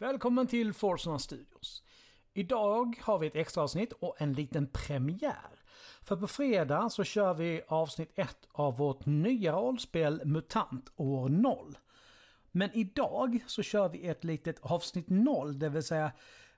Välkommen 0.00 0.46
till 0.46 0.72
Forsona 0.72 1.18
Studios. 1.18 1.82
Idag 2.32 3.00
har 3.02 3.18
vi 3.18 3.26
ett 3.26 3.36
extra 3.36 3.62
avsnitt 3.62 3.92
och 3.92 4.22
en 4.22 4.32
liten 4.32 4.66
premiär. 4.66 5.62
För 6.02 6.16
på 6.16 6.26
fredag 6.26 6.90
så 6.90 7.04
kör 7.04 7.34
vi 7.34 7.62
avsnitt 7.68 8.12
1 8.14 8.36
av 8.52 8.76
vårt 8.76 9.06
nya 9.06 9.52
rollspel 9.52 10.22
MUTANT 10.24 10.92
år 10.96 11.28
0. 11.28 11.78
Men 12.50 12.70
idag 12.72 13.44
så 13.46 13.62
kör 13.62 13.88
vi 13.88 14.06
ett 14.06 14.24
litet 14.24 14.60
avsnitt 14.60 15.08
0, 15.08 15.58
det 15.58 15.68
vill 15.68 15.82
säga 15.82 16.12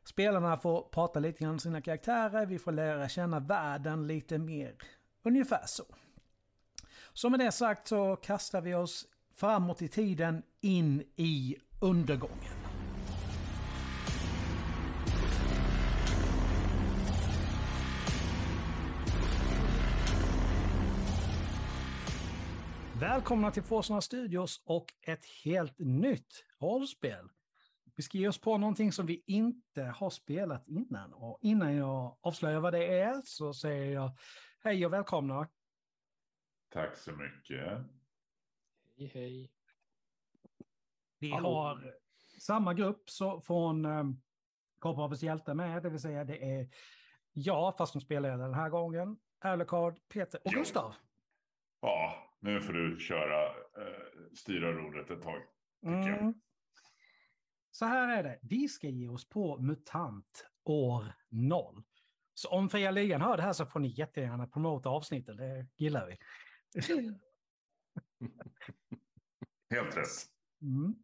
spelarna 0.04 0.56
får 0.56 0.82
prata 0.82 1.20
lite 1.20 1.38
grann 1.38 1.52
om 1.52 1.58
sina 1.58 1.80
karaktärer, 1.80 2.46
vi 2.46 2.58
får 2.58 2.72
lära 2.72 3.08
känna 3.08 3.40
världen 3.40 4.06
lite 4.06 4.38
mer. 4.38 4.74
Ungefär 5.22 5.66
så. 5.66 5.84
Så 7.12 7.30
med 7.30 7.40
det 7.40 7.52
sagt 7.52 7.88
så 7.88 8.16
kastar 8.16 8.60
vi 8.60 8.74
oss 8.74 9.06
framåt 9.34 9.82
i 9.82 9.88
tiden 9.88 10.42
in 10.60 11.02
i 11.16 11.56
undergången. 11.80 12.61
Välkomna 23.02 23.50
till 23.50 23.62
Forsarna 23.62 24.00
Studios 24.00 24.62
och 24.64 24.94
ett 25.02 25.24
helt 25.44 25.78
nytt 25.78 26.44
rollspel. 26.60 27.28
Vi 27.96 28.02
ska 28.02 28.18
ge 28.18 28.28
oss 28.28 28.40
på 28.40 28.58
någonting 28.58 28.92
som 28.92 29.06
vi 29.06 29.22
inte 29.26 29.82
har 29.82 30.10
spelat 30.10 30.68
innan. 30.68 31.12
Och 31.12 31.38
innan 31.40 31.74
jag 31.74 32.18
avslöjar 32.20 32.60
vad 32.60 32.72
det 32.72 33.00
är 33.00 33.22
så 33.24 33.54
säger 33.54 33.92
jag 33.92 34.10
hej 34.60 34.86
och 34.86 34.92
välkomna. 34.92 35.48
Tack 36.68 36.96
så 36.96 37.12
mycket. 37.12 37.78
Hej, 38.96 39.06
hej. 39.14 39.52
Vi 41.18 41.30
Hallå. 41.30 41.48
har 41.48 41.94
samma 42.40 42.74
grupp 42.74 43.10
så 43.10 43.40
från 43.40 43.84
um, 43.84 44.22
Korphavets 44.78 45.22
hjälte 45.22 45.54
med, 45.54 45.82
det 45.82 45.90
vill 45.90 46.00
säga 46.00 46.24
det 46.24 46.44
är 46.44 46.68
jag, 47.32 47.76
fast 47.76 47.92
som 47.92 48.00
spelare 48.00 48.36
den 48.36 48.54
här 48.54 48.68
gången, 48.68 49.16
Erlekard, 49.40 49.98
Peter 50.08 50.40
och 50.44 50.52
Ja. 50.52 50.58
Gustav. 50.58 50.94
Ja, 51.80 52.31
nu 52.42 52.60
får 52.60 52.72
du 52.72 52.98
köra, 53.00 53.46
eh, 53.46 54.32
styra 54.34 54.72
rodret 54.72 55.10
ett 55.10 55.22
tag. 55.22 55.42
Mm. 55.86 56.34
Så 57.70 57.84
här 57.84 58.18
är 58.18 58.22
det, 58.22 58.38
vi 58.42 58.68
ska 58.68 58.88
ge 58.88 59.08
oss 59.08 59.28
på 59.28 59.58
MUTANT 59.58 60.46
år 60.64 61.14
0. 61.28 61.82
Så 62.34 62.48
om 62.48 62.68
fria 62.68 62.90
ligan 62.90 63.20
hör 63.20 63.36
det 63.36 63.42
här 63.42 63.52
så 63.52 63.66
får 63.66 63.80
ni 63.80 63.88
jättegärna 63.88 64.46
promota 64.46 64.88
avsnittet, 64.88 65.36
det 65.36 65.66
gillar 65.76 66.06
vi. 66.06 66.18
Helt 69.76 69.96
rätt. 69.96 70.06
Mm. 70.62 70.94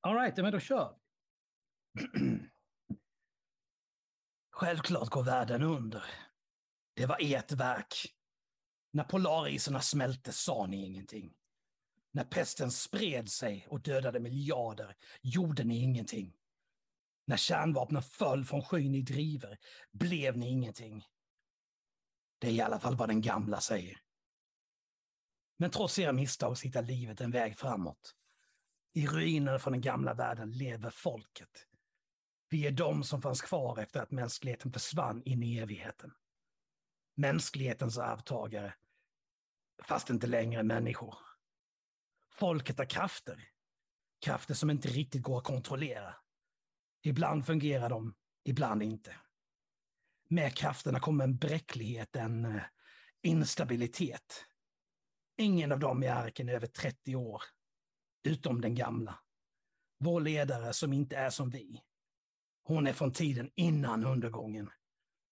All 0.00 0.14
right, 0.14 0.36
men 0.36 0.52
då 0.52 0.60
kör 0.60 0.94
vi. 0.94 0.98
Självklart 4.50 5.08
går 5.08 5.24
världen 5.24 5.62
under. 5.62 6.04
Det 6.94 7.06
var 7.06 7.16
ert 7.20 7.52
verk. 7.52 8.17
När 8.90 9.04
polarisarna 9.04 9.80
smälte 9.80 10.32
sa 10.32 10.66
ni 10.66 10.86
ingenting. 10.86 11.34
När 12.10 12.24
pesten 12.24 12.70
spred 12.70 13.30
sig 13.30 13.66
och 13.70 13.80
dödade 13.80 14.20
miljarder 14.20 14.96
gjorde 15.22 15.64
ni 15.64 15.78
ingenting. 15.78 16.36
När 17.26 17.36
kärnvapnen 17.36 18.02
föll 18.02 18.44
från 18.44 18.62
skyn 18.62 18.94
i 18.94 19.02
driver 19.02 19.58
blev 19.92 20.36
ni 20.36 20.48
ingenting. 20.48 21.04
Det 22.38 22.48
är 22.48 22.52
i 22.52 22.60
alla 22.60 22.80
fall 22.80 22.96
vad 22.96 23.08
den 23.08 23.20
gamla 23.20 23.60
säger. 23.60 24.00
Men 25.56 25.70
trots 25.70 25.98
era 25.98 26.12
misstag 26.12 26.56
hittar 26.62 26.82
livet 26.82 27.20
en 27.20 27.30
väg 27.30 27.58
framåt. 27.58 28.14
I 28.92 29.06
ruiner 29.06 29.58
från 29.58 29.72
den 29.72 29.80
gamla 29.80 30.14
världen 30.14 30.52
lever 30.52 30.90
folket. 30.90 31.66
Vi 32.50 32.66
är 32.66 32.70
de 32.70 33.04
som 33.04 33.22
fanns 33.22 33.42
kvar 33.42 33.78
efter 33.78 34.00
att 34.00 34.10
mänskligheten 34.10 34.72
försvann 34.72 35.22
in 35.24 35.42
i 35.42 35.58
evigheten. 35.58 36.12
Mänsklighetens 37.18 37.98
arvtagare, 37.98 38.74
fast 39.82 40.10
inte 40.10 40.26
längre 40.26 40.62
människor. 40.62 41.14
Folket 42.32 42.78
har 42.78 42.84
krafter. 42.84 43.48
Krafter 44.20 44.54
som 44.54 44.70
inte 44.70 44.88
riktigt 44.88 45.22
går 45.22 45.38
att 45.38 45.44
kontrollera. 45.44 46.14
Ibland 47.02 47.46
fungerar 47.46 47.90
de, 47.90 48.14
ibland 48.44 48.82
inte. 48.82 49.16
Med 50.28 50.56
krafterna 50.56 51.00
kommer 51.00 51.24
en 51.24 51.36
bräcklighet, 51.36 52.16
en 52.16 52.44
eh, 52.44 52.62
instabilitet. 53.22 54.44
Ingen 55.36 55.72
av 55.72 55.78
dem 55.78 56.02
i 56.02 56.08
arken 56.08 56.48
är 56.48 56.52
över 56.52 56.66
30 56.66 57.16
år, 57.16 57.42
utom 58.22 58.60
den 58.60 58.74
gamla. 58.74 59.18
Vår 59.98 60.20
ledare 60.20 60.72
som 60.72 60.92
inte 60.92 61.16
är 61.16 61.30
som 61.30 61.50
vi. 61.50 61.82
Hon 62.62 62.86
är 62.86 62.92
från 62.92 63.12
tiden 63.12 63.50
innan 63.54 64.06
undergången. 64.06 64.70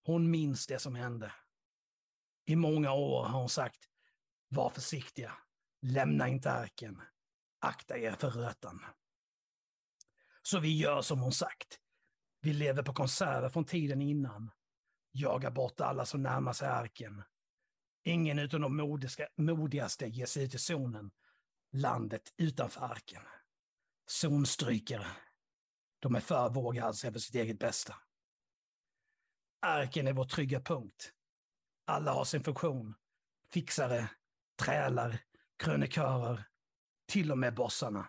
Hon 0.04 0.30
minns 0.30 0.66
det 0.66 0.78
som 0.78 0.94
hände. 0.94 1.32
I 2.46 2.56
många 2.56 2.92
år 2.92 3.24
har 3.24 3.38
hon 3.38 3.48
sagt, 3.48 3.88
var 4.48 4.70
försiktiga, 4.70 5.32
lämna 5.82 6.28
inte 6.28 6.52
arken, 6.52 7.02
akta 7.58 7.98
er 7.98 8.12
för 8.12 8.30
rötan. 8.30 8.84
Så 10.42 10.60
vi 10.60 10.78
gör 10.78 11.02
som 11.02 11.20
hon 11.20 11.32
sagt. 11.32 11.80
Vi 12.40 12.52
lever 12.52 12.82
på 12.82 12.92
konserver 12.94 13.48
från 13.48 13.64
tiden 13.64 14.02
innan, 14.02 14.50
jagar 15.12 15.50
bort 15.50 15.80
alla 15.80 16.06
som 16.06 16.22
närmar 16.22 16.52
sig 16.52 16.68
arken. 16.68 17.22
Ingen 18.04 18.38
utom 18.38 18.60
de 18.60 18.76
modiska, 18.76 19.28
modigaste 19.36 20.06
ger 20.06 20.26
sig 20.26 20.44
ut 20.44 20.54
i 20.54 20.58
zonen, 20.58 21.10
landet 21.72 22.32
utanför 22.36 22.80
arken. 22.80 23.22
Zonstrykare. 24.06 25.06
De 25.98 26.14
är 26.14 26.20
för 26.20 26.50
våghalsiga 26.50 27.08
alltså 27.08 27.12
för 27.12 27.18
sitt 27.18 27.34
eget 27.34 27.58
bästa. 27.58 27.94
Arken 29.60 30.06
är 30.06 30.12
vår 30.12 30.24
trygga 30.24 30.60
punkt. 30.60 31.12
Alla 31.88 32.12
har 32.12 32.24
sin 32.24 32.44
funktion. 32.44 32.94
Fixare, 33.52 34.10
trälar, 34.62 35.18
krönikörer, 35.58 36.44
till 37.06 37.32
och 37.32 37.38
med 37.38 37.54
bossarna. 37.54 38.08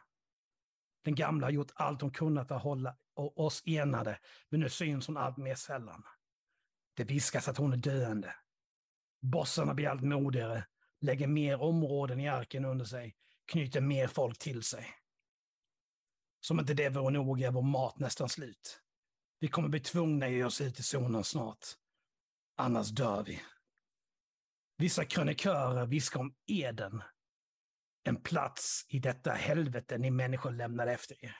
Den 1.04 1.16
gamla 1.16 1.48
har 1.48 1.52
gjort 1.52 1.72
allt 1.76 2.02
hon 2.02 2.12
kunnat 2.12 2.48
för 2.48 2.56
att 2.56 2.64
hålla 2.64 2.98
oss 3.16 3.64
enade, 3.66 4.20
men 4.50 4.60
nu 4.60 4.70
syns 4.70 5.08
hon 5.08 5.18
allt 5.18 5.38
mer 5.38 5.56
sällan. 5.56 6.04
Det 6.94 7.04
viskas 7.04 7.48
att 7.48 7.58
hon 7.58 7.74
är 7.74 7.78
döende. 7.78 8.36
Bossarna 9.22 9.74
blir 9.74 9.88
allt 9.88 10.04
modigare, 10.04 10.66
lägger 11.02 11.28
mer 11.28 11.62
områden 11.62 12.20
i 12.20 12.30
arken 12.30 12.66
under 12.66 12.86
sig, 12.86 13.16
knyter 13.46 13.82
mer 13.82 14.08
folk 14.08 14.40
till 14.40 14.64
sig. 14.64 14.94
Som 16.40 16.60
inte 16.60 16.74
det 16.74 16.90
vore 16.90 17.10
nog 17.10 17.42
är 17.42 17.52
vår 17.52 17.62
mat 17.62 18.00
nästan 18.00 18.30
slut. 18.30 18.82
Vi 19.40 19.48
kommer 19.48 19.70
bli 19.70 19.80
tvungna 19.80 20.26
att 20.26 20.32
ge 20.32 20.44
oss 20.44 20.62
ut 20.62 20.80
i 20.80 20.84
zonen 20.84 21.24
snart. 21.24 21.66
Annars 22.56 22.90
dör 22.90 23.24
vi. 23.24 23.42
Vissa 24.78 25.06
krönikörer 25.06 25.86
viskar 25.86 26.20
om 26.20 26.36
Eden. 26.46 27.04
En 28.04 28.22
plats 28.24 28.86
i 28.88 29.00
detta 29.00 29.32
helvete 29.32 29.98
ni 29.98 30.12
människor 30.12 30.52
lämnade 30.52 30.92
efter 30.92 31.26
er. 31.26 31.38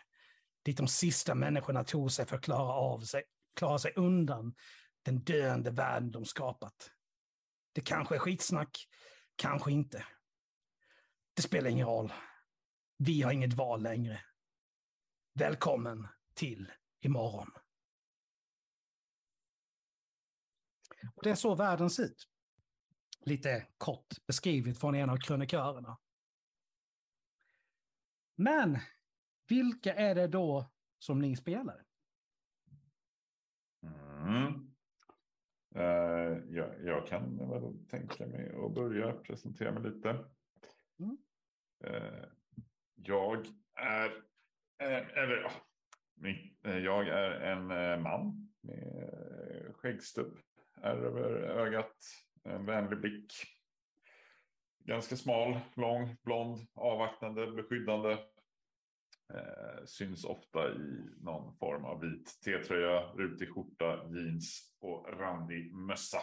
Dit 0.64 0.78
de 0.78 0.88
sista 0.88 1.36
människorna 1.36 1.84
tog 1.84 2.12
sig 2.12 2.26
för 2.26 2.36
att 2.36 2.44
klara, 2.44 2.74
av 2.74 3.02
sig, 3.02 3.24
klara 3.56 3.80
sig 3.80 3.94
undan 3.96 4.56
den 5.02 5.24
döende 5.24 5.72
världen 5.72 6.12
de 6.12 6.26
skapat. 6.26 6.92
Det 7.74 7.82
kanske 7.82 8.16
är 8.16 8.20
skitsnack, 8.20 8.88
kanske 9.36 9.72
inte. 9.72 10.06
Det 11.34 11.42
spelar 11.42 11.70
ingen 11.70 11.88
roll. 11.88 12.14
Vi 12.98 13.22
har 13.22 13.32
inget 13.32 13.54
val 13.54 13.82
längre. 13.82 14.22
Välkommen 15.34 16.08
till 16.34 16.72
imorgon. 17.02 17.52
Och 21.16 21.24
det 21.24 21.30
är 21.30 21.36
så 21.36 21.56
världen 21.56 21.90
ser 21.90 22.04
ut. 22.04 22.28
Lite 23.28 23.68
kort 23.78 24.26
beskrivet 24.28 24.80
från 24.80 24.96
en 24.96 25.10
av 25.10 25.18
krönikörerna. 25.18 25.98
Men 28.36 28.78
vilka 29.50 29.94
är 29.94 30.16
det 30.16 30.28
då 30.28 30.72
som 31.00 31.20
ni 31.20 31.36
spelar? 31.36 31.86
Mm. 34.28 34.76
Eh, 35.76 36.44
jag, 36.56 36.84
jag 36.84 37.08
kan 37.08 37.50
väl 37.50 37.88
tänka 37.88 38.28
mig 38.28 38.56
att 38.56 38.74
börja 38.74 39.12
presentera 39.14 39.72
mig 39.72 39.92
lite. 39.92 40.10
Mm. 41.00 41.18
Eh, 41.84 42.26
jag 42.96 43.46
är, 43.76 44.10
eh, 44.82 45.18
eller 45.18 45.42
ja, 45.42 45.52
min- 46.16 46.58
jag 46.62 47.08
är 47.08 47.32
en 47.32 48.02
man 48.02 48.54
med 48.62 49.72
skäggstubb, 49.76 50.38
är 50.82 50.96
över 50.98 51.30
ögat, 51.34 51.98
en 52.48 52.66
vänlig 52.66 53.00
blick. 53.02 53.34
Ganska 54.80 55.16
smal, 55.16 55.60
lång, 55.74 56.16
blond, 56.24 56.68
avvaktande, 56.74 57.52
beskyddande. 57.52 58.18
Eh, 59.34 59.86
syns 59.86 60.26
ofta 60.26 60.70
i 60.70 61.10
någon 61.22 61.58
form 61.58 61.86
av 61.86 62.02
vit 62.02 62.42
T-tröja, 62.46 63.02
rutig 63.02 63.54
skjorta, 63.54 64.10
jeans 64.10 64.76
och 64.80 65.20
randig 65.20 65.74
mössa. 65.74 66.22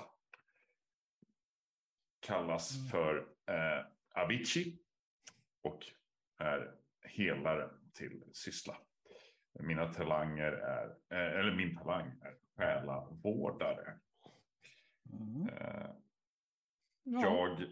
Kallas 2.21 2.77
Mm. 2.77 2.89
för 2.89 3.29
eh, 3.47 3.85
Avicii 4.15 4.79
och 5.63 5.87
är 6.39 6.75
helare 7.03 7.71
till 7.93 8.23
syssla. 8.33 8.77
Mina 9.61 9.93
talanger 9.93 10.53
är, 10.53 10.87
eh, 10.87 11.39
eller 11.39 11.57
min 11.57 11.77
talang 11.77 12.11
är 12.23 12.37
själavårdare. 12.57 13.99
Mm. 15.13 15.49
Eh, 15.49 15.91
Ja. 17.05 17.21
Jag, 17.23 17.69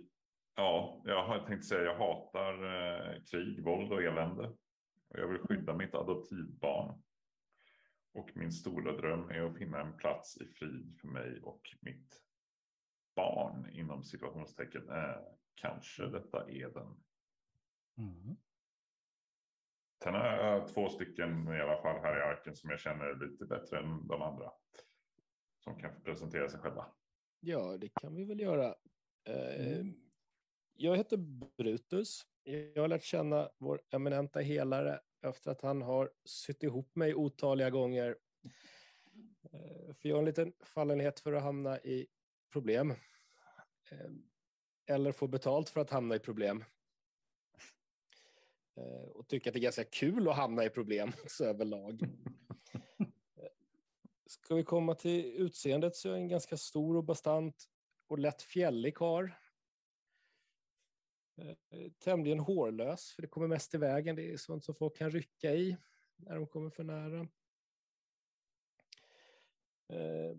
ja, 0.56 1.02
jag 1.04 1.26
har 1.26 1.46
tänkt 1.46 1.64
säga 1.64 1.82
jag 1.82 1.98
hatar 1.98 2.54
eh, 2.64 3.22
krig, 3.30 3.64
våld 3.64 3.92
och 3.92 4.02
elände. 4.02 4.48
Och 5.08 5.18
jag 5.18 5.28
vill 5.28 5.38
skydda 5.38 5.76
mitt 5.76 5.94
adoptivbarn. 5.94 7.02
Och 8.14 8.30
min 8.34 8.52
stora 8.52 8.92
dröm 8.92 9.30
är 9.30 9.42
att 9.42 9.58
finna 9.58 9.80
en 9.80 9.96
plats 9.96 10.36
i 10.36 10.46
frid 10.46 10.98
för 11.00 11.08
mig 11.08 11.40
och 11.42 11.62
mitt 11.80 12.22
barn 13.16 13.70
inom 13.70 14.04
situationstecken. 14.04 14.88
Eh, 14.88 15.16
kanske 15.54 16.06
detta 16.06 16.50
Eden. 16.50 17.04
Mm. 17.98 18.36
Sen 20.02 20.14
har 20.14 20.26
jag 20.26 20.68
två 20.68 20.88
stycken 20.88 21.48
i 21.48 21.60
alla 21.60 21.82
fall 21.82 22.00
här 22.02 22.18
i 22.18 22.22
arken 22.22 22.56
som 22.56 22.70
jag 22.70 22.80
känner 22.80 23.14
lite 23.14 23.44
bättre 23.44 23.78
än 23.78 24.06
de 24.06 24.22
andra. 24.22 24.52
Som 25.58 25.78
kan 25.78 26.02
presentera 26.02 26.48
sig 26.48 26.60
själva. 26.60 26.86
Ja, 27.40 27.76
det 27.78 27.88
kan 27.88 28.14
vi 28.14 28.24
väl 28.24 28.40
göra. 28.40 28.74
Eh, 29.24 29.70
Mm. 29.70 29.94
Jag 30.74 30.96
heter 30.96 31.16
Brutus. 31.56 32.26
Jag 32.74 32.82
har 32.82 32.88
lärt 32.88 33.02
känna 33.04 33.50
vår 33.58 33.82
eminenta 33.90 34.40
helare 34.40 35.00
efter 35.22 35.50
att 35.50 35.62
han 35.62 35.82
har 35.82 36.10
sytt 36.24 36.62
ihop 36.62 36.96
mig 36.96 37.14
otaliga 37.14 37.70
gånger. 37.70 38.16
Eh, 39.52 39.94
För 39.94 40.08
jag 40.08 40.16
har 40.16 40.18
en 40.18 40.24
liten 40.24 40.52
fallenhet 40.64 41.20
för 41.20 41.32
att 41.32 41.42
hamna 41.42 41.78
i 41.80 42.06
problem. 42.52 42.90
Eh, 43.90 44.10
Eller 44.86 45.12
få 45.12 45.26
betalt 45.26 45.68
för 45.68 45.80
att 45.80 45.90
hamna 45.90 46.14
i 46.14 46.18
problem. 46.18 46.64
Och 49.14 49.28
tycker 49.28 49.50
att 49.50 49.54
det 49.54 49.60
är 49.60 49.62
ganska 49.62 49.84
kul 49.84 50.28
att 50.28 50.36
hamna 50.36 50.64
i 50.64 50.70
problem 50.70 51.12
överlag. 51.42 52.00
Ska 54.26 54.54
vi 54.54 54.64
komma 54.64 54.94
till 54.94 55.24
utseendet 55.24 55.96
så 55.96 56.08
är 56.08 56.12
jag 56.12 56.20
en 56.20 56.28
ganska 56.28 56.56
stor 56.56 56.96
och 56.96 57.04
bastant 57.04 57.68
och 58.12 58.18
lätt 58.18 58.42
fjällig 58.42 58.94
karl. 58.94 59.30
Eh, 61.36 61.90
tämligen 61.98 62.38
hårlös, 62.38 63.10
för 63.10 63.22
det 63.22 63.28
kommer 63.28 63.46
mest 63.46 63.74
i 63.74 63.78
vägen. 63.78 64.16
Det 64.16 64.32
är 64.32 64.36
sånt 64.36 64.64
som 64.64 64.74
folk 64.74 64.96
kan 64.96 65.10
rycka 65.10 65.54
i 65.54 65.76
när 66.16 66.34
de 66.34 66.46
kommer 66.46 66.70
för 66.70 66.84
nära. 66.84 67.20
Eh, 69.88 70.36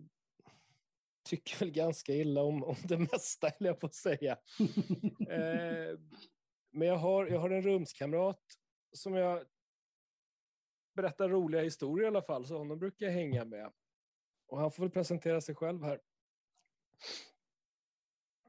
Tycker 1.24 1.58
väl 1.58 1.70
ganska 1.70 2.12
illa 2.12 2.42
om, 2.42 2.64
om 2.64 2.76
det 2.84 2.98
mesta, 2.98 3.48
höll 3.58 3.66
jag 3.66 3.80
på 3.80 3.86
att 3.86 3.94
säga. 3.94 4.38
Eh, 5.28 5.98
Men 6.70 6.88
jag 6.88 6.96
har, 6.96 7.26
jag 7.26 7.38
har 7.38 7.50
en 7.50 7.62
rumskamrat 7.62 8.42
som 8.92 9.14
jag 9.14 9.46
berättar 10.94 11.28
roliga 11.28 11.62
historier 11.62 12.04
i 12.04 12.08
alla 12.08 12.22
fall, 12.22 12.46
så 12.46 12.58
honom 12.58 12.78
brukar 12.78 13.06
jag 13.06 13.12
hänga 13.12 13.44
med. 13.44 13.72
Och 14.46 14.58
han 14.60 14.70
får 14.70 14.82
väl 14.82 14.90
presentera 14.90 15.40
sig 15.40 15.54
själv 15.54 15.82
här. 15.82 16.00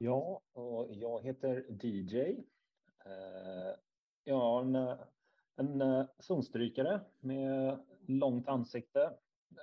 Ja, 0.05 0.41
och 0.53 0.87
jag 0.91 1.23
heter 1.23 1.65
DJ. 1.81 2.19
Eh, 3.05 3.75
jag 4.23 4.35
har 4.35 4.61
en, 4.61 4.75
en 5.55 5.81
eh, 5.81 6.05
zonstrykare 6.19 7.01
med 7.19 7.79
långt 8.07 8.47
ansikte, 8.47 9.03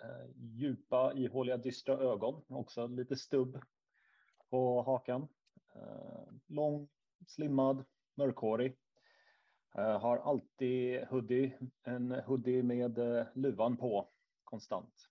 eh, 0.05 0.31
djupa, 0.37 1.12
ihåliga, 1.15 1.56
dystra 1.56 1.99
ögon, 1.99 2.43
också 2.49 2.87
lite 2.87 3.17
stubb 3.17 3.61
på 4.50 4.83
hakan. 4.83 5.29
Lång, 6.47 6.89
slimmad, 7.27 7.85
mörkhårig. 8.15 8.77
Har 9.75 10.17
alltid 10.17 11.05
hoodie, 11.05 11.59
en 11.83 12.11
hoodie 12.11 12.62
med 12.62 13.27
luvan 13.35 13.77
på 13.77 14.09
konstant. 14.44 15.09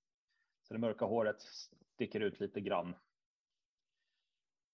Så 0.61 0.73
det 0.73 0.79
mörka 0.79 1.05
håret 1.05 1.41
sticker 1.93 2.19
ut 2.19 2.39
lite 2.39 2.61
grann. 2.61 2.95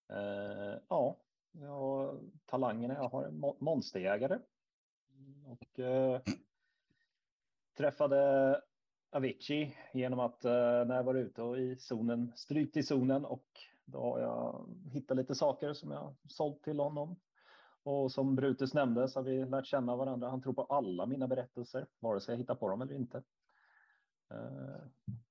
Eh, 0.10 0.80
ja, 0.90 1.18
jag 1.52 2.20
talangerna. 2.46 2.94
Jag 2.94 3.10
har 3.10 3.24
en 3.24 3.44
monsterjägare. 3.60 4.40
Och 5.46 5.80
eh, 5.80 6.22
träffade 7.78 8.62
Avicii 9.12 9.78
genom 9.94 10.20
att 10.20 10.46
eh, 10.46 10.52
när 10.86 10.96
jag 10.96 11.04
var 11.04 11.16
ute 11.16 11.42
och 11.42 11.58
i 11.60 11.76
zonen, 11.76 12.32
strykt 12.36 12.78
i 12.78 12.84
zonen 12.84 13.26
och 13.26 13.46
då 13.86 14.00
har 14.02 14.20
jag 14.20 14.70
hittat 14.92 15.18
lite 15.18 15.36
saker 15.36 15.74
som 15.74 15.92
jag 15.92 16.16
sålt 16.28 16.64
till 16.64 16.80
honom. 16.80 17.16
Och 17.84 18.12
som 18.12 18.36
Brutus 18.36 18.74
nämnde 18.74 19.08
så 19.08 19.20
har 19.20 19.24
vi 19.24 19.46
lärt 19.46 19.66
känna 19.66 19.96
varandra. 19.96 20.30
Han 20.30 20.42
tror 20.42 20.54
på 20.54 20.64
alla 20.64 21.06
mina 21.06 21.28
berättelser, 21.28 21.88
vare 22.00 22.20
sig 22.20 22.34
jag 22.34 22.40
hittar 22.40 22.56
på 22.56 22.70
dem 22.70 22.82
eller 22.82 22.96
inte. 22.96 23.24
Eh, 24.32 24.82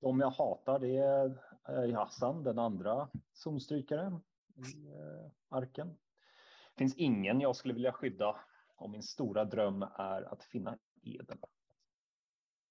de 0.01 0.21
jag 0.21 0.31
hatar 0.31 0.79
det 0.79 0.97
är 0.97 1.39
eh, 1.69 1.95
Hassan, 1.95 2.43
den 2.43 2.59
andra 2.59 3.09
zonstrykaren 3.33 4.21
i 4.57 4.89
arken. 5.49 5.89
Det 5.89 6.79
finns 6.79 6.97
ingen 6.97 7.41
jag 7.41 7.57
skulle 7.57 7.75
vilja 7.75 7.93
skydda 7.93 8.37
och 8.77 8.91
min 8.91 9.03
stora 9.03 9.45
dröm 9.45 9.83
är 9.83 10.33
att 10.33 10.45
finna 10.45 10.79
Eden. 11.03 11.39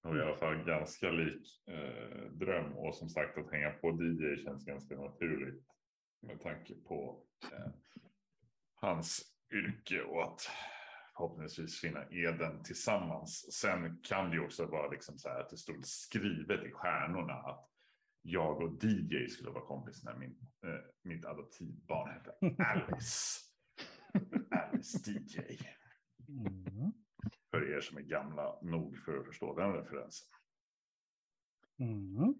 Och 0.02 0.16
i 0.16 0.20
alla 0.20 0.36
fall 0.36 0.64
ganska 0.64 1.10
lik 1.10 1.62
eh, 1.66 2.30
dröm. 2.30 2.72
Och 2.72 2.94
som 2.94 3.08
sagt 3.08 3.38
att 3.38 3.50
hänga 3.50 3.70
på 3.70 3.90
DJ 3.90 4.44
känns 4.44 4.64
ganska 4.64 4.96
naturligt. 4.96 5.64
Med 6.20 6.40
tanke 6.40 6.74
på 6.74 7.22
eh, 7.52 7.72
hans 8.74 9.22
yrke 9.50 10.02
och 10.02 10.22
att 10.22 10.40
förhoppningsvis 11.16 11.80
finna 11.80 12.04
Eden 12.10 12.62
tillsammans. 12.62 13.52
Sen 13.52 14.00
kan 14.02 14.30
det 14.30 14.36
ju 14.36 14.44
också 14.44 14.66
vara 14.66 14.90
liksom 14.90 15.18
så 15.18 15.28
här 15.28 15.40
att 15.40 15.50
det 15.50 15.56
stod 15.56 15.86
skrivet 15.86 16.64
i 16.64 16.70
stjärnorna 16.70 17.34
att 17.34 17.70
jag 18.28 18.62
och 18.62 18.84
DJ 18.84 19.28
skulle 19.28 19.50
vara 19.50 19.66
kompis 19.66 20.04
när 20.04 20.14
min, 20.14 20.36
eh, 20.64 20.80
mitt 21.02 21.24
adoptivbarn 21.24 22.10
hette 22.10 22.62
Alice. 22.64 23.40
Alice 24.50 25.10
DJ. 25.10 25.38
Mm. 26.28 26.92
För 27.50 27.76
er 27.76 27.80
som 27.80 27.96
är 27.96 28.02
gamla 28.02 28.58
nog 28.62 28.98
för 28.98 29.18
att 29.18 29.26
förstå 29.26 29.54
den 29.54 29.72
referensen. 29.72 30.28
Mm. 31.78 32.34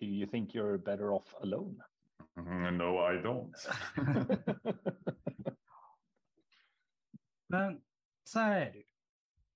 Do 0.00 0.06
you 0.06 0.30
think 0.30 0.54
you're 0.54 0.78
better 0.78 1.10
off 1.10 1.34
alone? 1.34 1.84
Mm, 2.36 2.78
no, 2.78 3.12
I 3.12 3.22
don't. 3.22 3.54
Men 7.48 7.82
så 8.24 8.38
här 8.38 8.60
är 8.60 8.72
det 8.72 8.78
ju. 8.78 8.84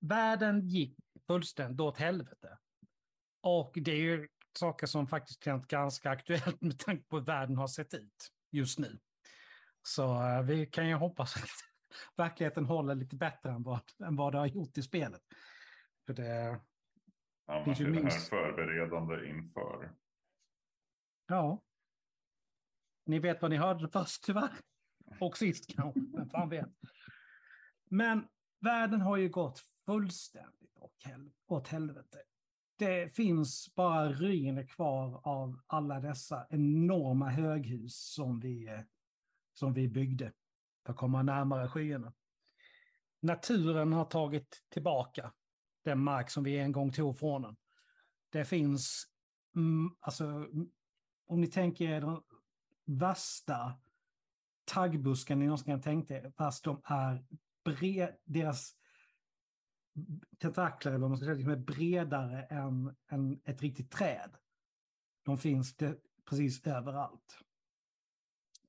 Världen 0.01 0.69
gick 0.69 0.99
fullständigt 1.27 1.81
åt 1.81 1.99
helvete. 1.99 2.59
Och 3.41 3.73
det 3.75 3.93
är 3.93 3.97
ju 3.97 4.29
saker 4.59 4.87
som 4.87 5.07
faktiskt 5.07 5.45
känns 5.45 5.67
ganska 5.67 6.11
aktuellt 6.11 6.61
med 6.61 6.79
tanke 6.79 7.05
på 7.09 7.17
hur 7.19 7.25
världen 7.25 7.57
har 7.57 7.67
sett 7.67 7.95
ut 7.95 8.33
just 8.51 8.79
nu. 8.79 8.99
Så 9.83 10.23
eh, 10.23 10.43
vi 10.43 10.67
kan 10.67 10.89
ju 10.89 10.95
hoppas 10.95 11.37
att 11.37 11.49
verkligheten 12.17 12.65
håller 12.65 12.95
lite 12.95 13.17
bättre 13.17 13.51
än 13.51 13.63
vad, 13.63 13.81
än 14.05 14.17
vad 14.17 14.33
det 14.33 14.39
har 14.39 14.47
gjort 14.47 14.79
i 14.79 14.83
spelet. 14.83 15.23
För 16.07 16.15
det, 16.15 16.61
Annars 17.47 17.65
Finns 17.65 17.81
ju 17.81 17.85
är 17.85 17.89
det 17.91 17.95
här 17.97 18.03
minst- 18.03 18.29
förberedande 18.29 19.29
inför. 19.29 19.95
ja. 21.27 21.63
Ni 23.07 23.19
vet 23.19 23.43
vad 23.43 23.51
ni 23.51 23.57
hörde 23.57 23.89
först 23.89 24.25
tyvärr. 24.25 24.53
Och 25.21 25.39
sist 25.39 25.77
kanske, 25.77 26.01
fan 26.33 26.49
vet. 26.49 26.69
Men 27.91 28.29
världen 28.61 29.01
har 29.01 29.17
ju 29.17 29.29
gått 29.29 29.61
fullständigt 29.87 30.77
åt 30.77 30.95
hel- 31.05 31.33
åt 31.47 31.69
helvete. 31.69 32.23
Det 32.83 33.17
finns 33.17 33.75
bara 33.75 34.13
ruiner 34.13 34.67
kvar 34.67 35.21
av 35.25 35.61
alla 35.67 36.01
dessa 36.01 36.47
enorma 36.51 37.31
höghus 37.31 37.97
som 37.97 38.41
vi, 38.41 38.69
eh, 38.69 38.81
som 39.53 39.73
vi 39.73 39.89
byggde 39.89 40.33
för 40.87 40.93
att 40.93 40.99
komma 40.99 41.23
närmare 41.23 41.69
skyarna. 41.69 42.13
Naturen 43.21 43.93
har 43.93 44.05
tagit 44.05 44.63
tillbaka 44.69 45.33
den 45.85 45.99
mark 45.99 46.31
som 46.31 46.45
vi 46.45 46.59
en 46.59 46.73
gång 46.73 46.93
tog 46.93 47.19
från 47.19 47.43
den. 47.43 47.57
Det 48.31 48.45
finns, 48.45 49.07
mm, 49.57 49.97
alltså, 50.01 50.25
mm, 50.25 50.71
om 51.27 51.41
ni 51.41 51.47
tänker 51.47 51.85
er 51.85 52.01
den 52.01 52.21
värsta 52.85 53.81
taggbusken 54.65 55.39
ni 55.39 55.45
någonsin 55.45 55.73
kan 55.73 55.83
tänka 55.83 56.17
er, 56.17 56.33
fast 56.37 56.65
de 56.65 56.81
är 56.85 57.25
bred, 57.65 58.17
deras 58.25 58.75
tentakler 60.39 60.93
eller 60.93 61.01
vad 61.01 61.11
man 61.11 61.19
ska 61.19 61.27
säga, 61.27 61.41
som 61.41 61.51
är 61.51 61.57
bredare 61.57 62.43
än, 62.43 62.97
än 63.11 63.41
ett 63.45 63.63
riktigt 63.63 63.91
träd. 63.91 64.37
De 65.23 65.39
finns 65.39 65.77
det 65.77 65.99
precis 66.25 66.67
överallt. 66.67 67.39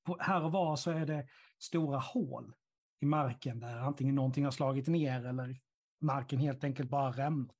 På, 0.03 0.17
här 0.19 0.43
och 0.43 0.51
var 0.51 0.75
så 0.75 0.91
är 0.91 1.05
det 1.05 1.27
stora 1.59 1.99
hål 1.99 2.53
i 2.99 3.05
marken 3.05 3.59
där 3.59 3.77
antingen 3.77 4.15
någonting 4.15 4.45
har 4.45 4.51
slagit 4.51 4.87
ner 4.87 5.25
eller 5.25 5.61
marken 5.99 6.39
helt 6.39 6.63
enkelt 6.63 6.89
bara 6.89 7.11
rämnat. 7.11 7.55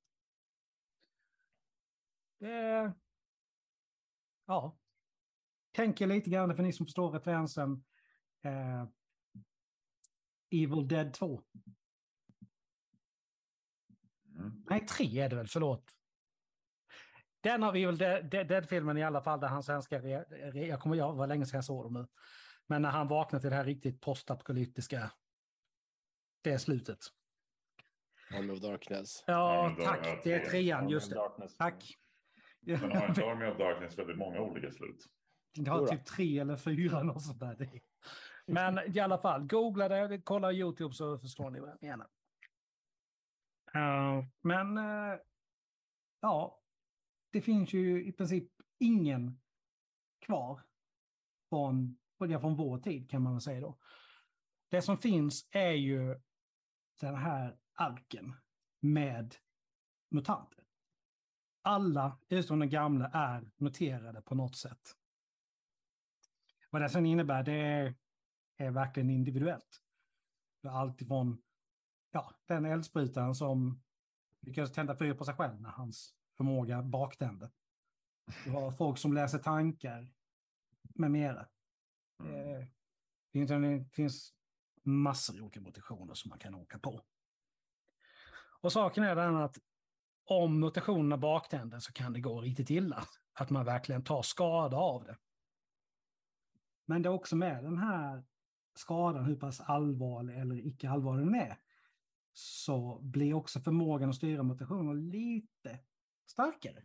Det... 2.40 2.92
Ja. 4.46 4.78
tänker 5.72 6.06
lite 6.06 6.30
grann 6.30 6.56
för 6.56 6.62
ni 6.62 6.72
som 6.72 6.86
förstår 6.86 7.10
referensen 7.10 7.84
eh, 8.42 8.86
Evil 10.50 10.88
Dead 10.88 11.12
2. 11.12 11.42
Mm. 14.44 14.64
Nej, 14.70 14.86
tre 14.86 15.20
är 15.20 15.28
det 15.28 15.36
väl, 15.36 15.48
förlåt. 15.48 15.92
Den 17.40 17.62
har 17.62 17.72
vi 17.72 17.84
väl, 17.84 17.98
Dead-filmen 18.30 18.98
i 18.98 19.04
alla 19.04 19.22
fall, 19.22 19.40
där 19.40 19.48
han 19.48 19.62
svenska, 19.62 20.02
jag 20.54 20.80
kommer 20.80 20.96
ihåg, 20.96 21.16
var 21.16 21.26
länge 21.26 21.46
sedan 21.46 21.58
jag 21.58 21.64
såg 21.64 21.84
dem 21.84 21.92
nu. 21.92 22.06
Men 22.66 22.82
när 22.82 22.90
han 22.90 23.08
vaknar 23.08 23.40
till 23.40 23.50
det 23.50 23.56
här 23.56 23.64
riktigt 23.64 24.00
postapokalyptiska, 24.00 25.12
det 26.42 26.50
är 26.50 26.58
slutet. 26.58 26.98
Army 28.30 28.52
of 28.52 28.60
Darkness. 28.60 29.24
Ja, 29.26 29.76
tack, 29.84 30.20
det 30.24 30.32
är 30.32 30.44
trean, 30.44 30.88
just 30.88 31.10
det. 31.10 31.16
Darkness. 31.16 31.56
Tack. 31.56 31.94
Men 32.60 32.92
har 32.92 33.08
inte 33.08 33.24
Army 33.24 33.46
of 33.46 33.58
Darkness 33.58 33.98
väldigt 33.98 34.18
många 34.18 34.40
olika 34.40 34.70
slut? 34.70 35.04
Det 35.54 35.70
har 35.70 35.86
typ 35.86 36.04
tre 36.04 36.38
eller 36.38 36.56
fyra, 36.56 37.02
något 37.02 37.22
sånt 37.22 37.40
där. 37.40 37.80
Men 38.46 38.96
i 38.96 39.00
alla 39.00 39.18
fall, 39.18 39.46
googla 39.46 39.88
det, 39.88 40.22
kolla 40.24 40.52
YouTube 40.52 40.94
så 40.94 41.18
förstår 41.18 41.50
ni 41.50 41.60
vad 41.60 41.70
jag 41.70 41.82
menar. 41.82 42.06
Eh, 43.74 44.24
men 44.42 44.78
eh, 44.78 45.18
ja, 46.20 46.60
det 47.30 47.40
finns 47.40 47.72
ju 47.72 48.06
i 48.06 48.12
princip 48.12 48.48
ingen 48.78 49.40
kvar 50.20 50.62
från, 51.48 51.98
från 52.18 52.56
vår 52.56 52.78
tid 52.78 53.10
kan 53.10 53.22
man 53.22 53.32
väl 53.32 53.40
säga 53.40 53.60
då. 53.60 53.78
Det 54.68 54.82
som 54.82 54.98
finns 54.98 55.48
är 55.50 55.72
ju 55.72 56.20
den 57.00 57.14
här 57.14 57.56
arken 57.74 58.34
med 58.80 59.36
mutanter. 60.10 60.64
Alla 61.62 62.18
utom 62.28 62.58
den 62.58 62.70
gamla 62.70 63.10
är 63.14 63.50
noterade 63.56 64.22
på 64.22 64.34
något 64.34 64.56
sätt. 64.56 64.96
Vad 66.70 66.82
det 66.82 66.88
sen 66.88 67.06
innebär, 67.06 67.42
det 67.42 67.52
är, 67.52 67.94
är 68.56 68.70
verkligen 68.70 69.10
individuellt. 69.10 69.80
Alltifrån 70.68 71.42
ja, 72.14 72.34
den 72.46 72.64
eldsprutaren 72.64 73.34
som 73.34 73.82
lyckades 74.40 74.72
tända 74.72 74.96
fyr 74.96 75.14
på 75.14 75.24
sig 75.24 75.34
själv 75.34 75.60
när 75.60 75.70
hans 75.70 76.14
förmåga 76.36 76.82
baktände. 76.82 77.50
Du 78.44 78.50
har 78.50 78.70
folk 78.70 78.98
som 78.98 79.12
läser 79.12 79.38
tankar 79.38 80.12
med 80.94 81.10
mera. 81.10 81.48
Mm. 82.20 82.34
Eh, 82.34 82.66
Det 83.32 83.38
finns, 83.38 83.50
det 83.50 83.94
finns 83.94 84.34
massor 84.82 85.36
av 85.38 85.42
olika 85.42 85.60
mutationer 85.60 86.14
som 86.14 86.28
man 86.28 86.38
kan 86.38 86.54
åka 86.54 86.78
på. 86.78 87.00
Och 88.60 88.72
saken 88.72 89.04
är 89.04 89.16
den 89.16 89.36
att 89.36 89.58
om 90.24 90.60
mutationerna 90.60 91.16
baktänder 91.16 91.78
så 91.78 91.92
kan 91.92 92.12
det 92.12 92.20
gå 92.20 92.40
riktigt 92.40 92.70
illa. 92.70 93.04
Att 93.32 93.50
man 93.50 93.64
verkligen 93.64 94.04
tar 94.04 94.22
skada 94.22 94.76
av 94.76 95.04
det. 95.04 95.16
Men 96.86 97.02
det 97.02 97.08
är 97.08 97.12
också 97.12 97.36
med 97.36 97.64
den 97.64 97.78
här 97.78 98.24
skadan, 98.74 99.24
hur 99.24 99.36
pass 99.36 99.60
allvarlig 99.60 100.38
eller 100.38 100.66
icke 100.66 100.90
allvarlig 100.90 101.26
den 101.26 101.34
är, 101.34 101.58
så 102.34 102.98
blir 103.02 103.34
också 103.34 103.60
förmågan 103.60 104.10
att 104.10 104.16
styra 104.16 104.42
mutationer 104.42 104.94
lite 104.94 105.80
starkare. 106.26 106.84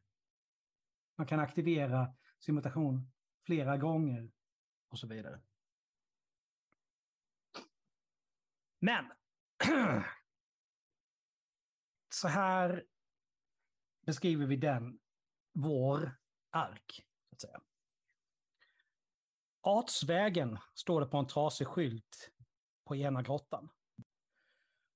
Man 1.17 1.27
kan 1.27 1.39
aktivera 1.39 2.15
sin 2.39 2.55
mutation 2.55 3.11
flera 3.45 3.77
gånger 3.77 4.31
och 4.89 4.99
så 4.99 5.07
vidare. 5.07 5.41
Men 8.79 9.05
så 12.09 12.27
här 12.27 12.85
beskriver 14.05 14.45
vi 14.45 14.55
den, 14.55 14.99
vår 15.53 16.17
ark. 16.49 17.05
Så 17.29 17.35
att 17.35 17.41
säga. 17.41 17.61
Artsvägen 19.61 20.57
står 20.73 21.01
det 21.01 21.07
på 21.07 21.17
en 21.17 21.27
trasig 21.27 21.67
skylt 21.67 22.31
på 22.85 22.95
ena 22.95 23.21
grottan. 23.21 23.69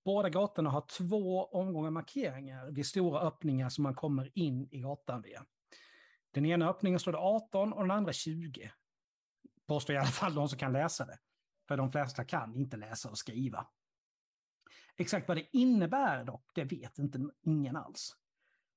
Båda 0.06 0.30
gatorna 0.30 0.70
har 0.70 0.86
två 0.98 1.46
omgångar 1.46 1.90
markeringar 1.90 2.72
vid 2.72 2.86
stora 2.86 3.20
öppningar 3.20 3.70
som 3.70 3.84
man 3.84 3.96
kommer 3.96 4.32
in 4.38 4.68
i 4.72 4.80
gatan 4.80 5.22
via. 5.22 5.46
Den 6.32 6.46
ena 6.46 6.70
öppningen 6.70 7.00
står 7.00 7.12
det 7.12 7.18
18 7.18 7.74
och 7.74 7.82
den 7.82 7.92
andra 7.92 8.14
20. 8.14 8.72
Påstår 9.68 9.96
i 9.96 10.00
alla 10.00 10.08
fall 10.08 10.36
de 10.36 10.50
som 10.50 10.60
kan 10.60 10.74
läsa 10.74 11.06
det. 11.06 11.18
För 11.68 11.78
de 11.78 11.92
flesta 11.92 12.24
kan 12.24 12.56
inte 12.56 12.78
läsa 12.78 13.10
och 13.10 13.18
skriva. 13.18 13.68
Exakt 14.98 15.28
vad 15.28 15.38
det 15.38 15.58
innebär 15.58 16.24
dock, 16.24 16.52
det 16.56 16.64
vet 16.64 16.98
inte 16.98 17.20
ingen 17.42 17.76
alls. 17.76 18.16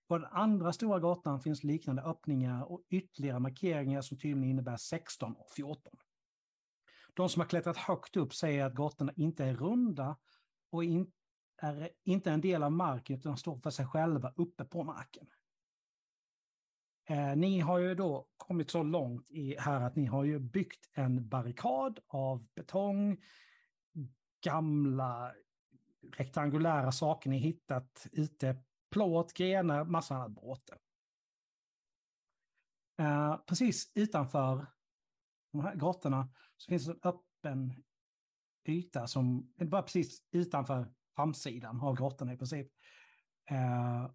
På 0.09 0.19
den 0.19 0.27
andra 0.31 0.73
stora 0.73 0.99
gatan 0.99 1.41
finns 1.41 1.65
liknande 1.65 2.03
öppningar 2.03 2.73
och 2.73 2.83
ytterligare 2.91 3.39
markeringar 3.39 4.01
som 4.01 4.19
tydligen 4.19 4.51
innebär 4.51 4.77
16 4.77 5.35
och 5.37 5.51
14. 5.57 5.93
De 7.15 7.29
som 7.29 7.41
har 7.41 7.49
klättrat 7.49 7.77
högt 7.77 8.17
upp 8.17 8.35
säger 8.35 8.65
att 8.65 8.75
gatorna 8.75 9.13
inte 9.17 9.45
är 9.45 9.55
runda 9.55 10.17
och 10.71 10.85
in, 10.85 11.13
är 11.59 11.91
inte 12.05 12.31
en 12.31 12.41
del 12.41 12.63
av 12.63 12.73
marken 12.73 13.17
utan 13.17 13.37
står 13.37 13.59
för 13.59 13.71
sig 13.71 13.87
själva 13.87 14.33
uppe 14.37 14.65
på 14.65 14.85
marken. 14.85 15.27
Eh, 17.09 17.37
ni 17.37 17.61
har 17.61 17.79
ju 17.79 17.95
då 17.95 18.29
kommit 18.37 18.71
så 18.71 18.83
långt 18.83 19.31
i 19.31 19.57
här 19.59 19.81
att 19.81 19.97
ni 19.97 20.07
har 20.07 20.25
ju 20.25 20.39
byggt 20.39 20.91
en 20.93 21.29
barrikad 21.29 22.01
av 22.07 22.47
betong, 22.55 23.23
gamla 24.45 25.35
rektangulära 26.13 26.93
saker 26.93 27.31
ni 27.31 27.39
hittat 27.39 28.07
ute, 28.13 28.57
plåt, 28.91 29.33
grenar, 29.33 29.85
massa 29.85 30.15
annat 30.15 30.31
bråte. 30.31 30.79
Eh, 32.99 33.37
precis 33.47 33.93
utanför 33.95 34.67
de 35.53 35.61
här 35.61 35.75
grottorna 35.75 36.29
så 36.57 36.69
finns 36.69 36.87
det 36.87 36.93
en 36.93 36.99
öppen 37.03 37.85
yta 38.65 39.07
som, 39.07 39.53
bara 39.57 39.83
precis 39.83 40.23
utanför 40.31 40.93
framsidan 41.17 41.81
av 41.81 41.97
grottan 41.97 42.31
i 42.31 42.37
princip. 42.37 42.73
Eh, 43.51 44.11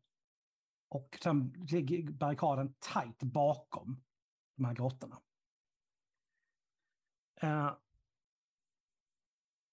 och 0.90 1.18
sen 1.24 1.54
ligger 1.72 2.12
barrikaden 2.12 2.74
tajt 2.80 3.24
bakom 3.24 4.04
de 4.56 4.66
här 4.66 4.74
grottorna. 4.74 5.22
Eh, 7.42 7.74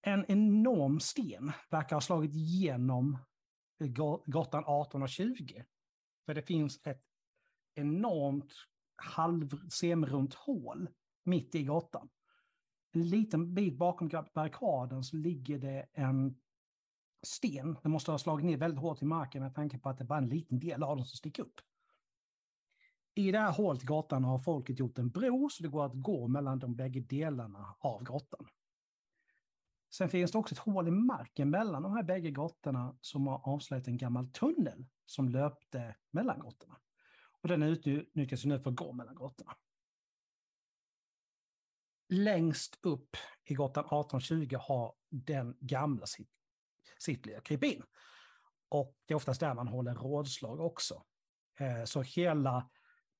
en 0.03 0.25
enorm 0.29 1.01
sten 1.01 1.53
verkar 1.71 1.97
ha 1.97 2.01
slagit 2.01 2.35
igenom 2.35 3.19
grottan 4.27 4.65
18 4.67 5.03
och 5.03 5.09
20. 5.09 5.65
För 6.27 6.35
det 6.35 6.43
finns 6.43 6.81
ett 6.87 7.05
enormt 7.75 8.53
halv 8.97 9.69
semrunt 9.69 10.35
hål 10.35 10.89
mitt 11.25 11.55
i 11.55 11.63
grottan. 11.63 12.09
En 12.93 13.09
liten 13.09 13.55
bit 13.55 13.79
bakom 13.79 14.09
barrikaden 14.09 15.05
så 15.05 15.17
ligger 15.17 15.59
det 15.59 15.87
en 15.93 16.41
sten. 17.23 17.79
Den 17.83 17.93
måste 17.93 18.11
ha 18.11 18.19
slagit 18.19 18.47
ner 18.47 18.57
väldigt 18.57 18.81
hårt 18.81 19.03
i 19.03 19.05
marken 19.05 19.43
med 19.43 19.55
tanke 19.55 19.79
på 19.79 19.89
att 19.89 19.99
det 19.99 20.05
bara 20.05 20.19
är 20.19 20.23
en 20.23 20.29
liten 20.29 20.59
del 20.59 20.83
av 20.83 20.97
den 20.97 21.07
som 21.07 21.17
sticker 21.17 21.43
upp. 21.43 21.61
I 23.15 23.33
det 23.33 23.39
här 23.39 23.53
hålet 23.53 23.83
i 23.83 23.87
grottan 23.87 24.25
har 24.25 24.39
folket 24.39 24.79
gjort 24.79 24.99
en 24.99 25.11
bro 25.11 25.49
så 25.49 25.63
det 25.63 25.69
går 25.69 25.87
att 25.87 25.95
gå 25.95 26.29
mellan 26.29 26.59
de 26.59 26.77
bägge 26.77 27.01
delarna 27.01 27.77
av 27.79 28.05
grottan. 28.05 28.49
Sen 29.91 30.09
finns 30.09 30.33
det 30.33 30.39
också 30.39 30.55
ett 30.55 30.59
hål 30.59 30.89
i 30.89 30.91
marken 30.91 31.51
mellan 31.51 31.83
de 31.83 31.93
här 31.93 32.03
bägge 32.03 32.31
grottorna 32.31 32.97
som 33.01 33.27
har 33.27 33.49
avslöjat 33.49 33.89
en 33.89 33.97
gammal 33.97 34.27
tunnel 34.27 34.87
som 35.07 35.29
löpte 35.29 35.97
mellan 36.11 36.41
grottorna. 36.41 36.77
Och 37.43 37.49
den 37.49 37.63
utnyttjas 37.63 38.45
nu 38.45 38.61
för 38.61 38.71
att 38.71 38.77
gå 38.77 38.93
mellan 38.93 39.15
grottorna. 39.15 39.57
Längst 42.09 42.79
upp 42.83 43.17
i 43.45 43.55
grottan 43.55 43.85
1820 43.85 44.57
har 44.61 44.95
den 45.11 45.57
gamla 45.61 46.07
sitt, 46.07 46.31
sitt 46.99 47.27
lilla 47.27 47.41
krypin. 47.41 47.83
Och 48.69 48.95
det 49.07 49.15
är 49.15 49.17
oftast 49.17 49.41
där 49.41 49.55
man 49.55 49.69
håller 49.69 49.95
rådslag 49.95 50.61
också. 50.61 51.03
Eh, 51.59 51.85
så 51.85 52.03
hela 52.03 52.71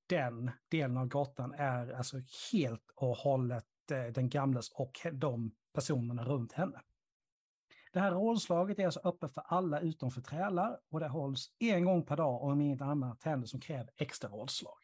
den 0.07 0.51
delen 0.67 0.97
av 0.97 1.07
grottan 1.07 1.53
är 1.53 1.91
alltså 1.91 2.17
helt 2.51 2.91
och 2.95 3.17
hållet 3.17 3.65
eh, 3.91 4.05
den 4.05 4.29
gamles 4.29 4.69
och 4.69 4.99
de 5.13 5.55
personerna 5.73 6.23
runt 6.23 6.53
henne. 6.53 6.81
Det 7.93 7.99
här 7.99 8.11
rådslaget 8.11 8.79
är 8.79 8.85
alltså 8.85 8.99
öppet 9.03 9.33
för 9.33 9.41
alla 9.41 9.79
utom 9.79 10.11
för 10.11 10.21
trälar 10.21 10.79
och 10.89 10.99
det 10.99 11.07
hålls 11.07 11.51
en 11.59 11.85
gång 11.85 12.05
per 12.05 12.17
dag 12.17 12.43
om 12.43 12.61
inget 12.61 12.81
annat 12.81 13.23
händer 13.23 13.47
som 13.47 13.59
kräver 13.59 13.89
extra 13.97 14.29
rådslag. 14.29 14.77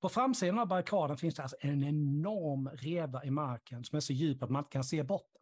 På 0.00 0.08
framsidan 0.08 0.58
av 0.58 0.68
barrikaden 0.68 1.16
finns 1.16 1.34
det 1.34 1.42
alltså 1.42 1.56
en 1.60 1.84
enorm 1.84 2.68
reva 2.68 3.24
i 3.24 3.30
marken 3.30 3.84
som 3.84 3.96
är 3.96 4.00
så 4.00 4.12
djup 4.12 4.42
att 4.42 4.50
man 4.50 4.60
inte 4.60 4.72
kan 4.72 4.84
se 4.84 5.02
botten. 5.02 5.41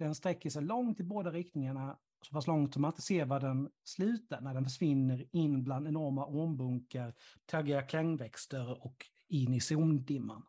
Den 0.00 0.14
sträcker 0.14 0.50
sig 0.50 0.62
långt 0.62 1.00
i 1.00 1.02
båda 1.02 1.30
riktningarna, 1.30 1.98
så 2.22 2.32
pass 2.32 2.46
långt 2.46 2.72
som 2.72 2.82
man 2.82 2.90
inte 2.90 3.02
ser 3.02 3.24
var 3.24 3.40
den 3.40 3.70
slutar 3.84 4.40
när 4.40 4.54
den 4.54 4.64
försvinner 4.64 5.26
in 5.32 5.64
bland 5.64 5.88
enorma 5.88 6.26
ormbunkar, 6.26 7.14
taggiga 7.46 7.82
klängväxter 7.82 8.86
och 8.86 9.06
in 9.28 9.54
i 9.54 9.60
zondimman. 9.60 10.46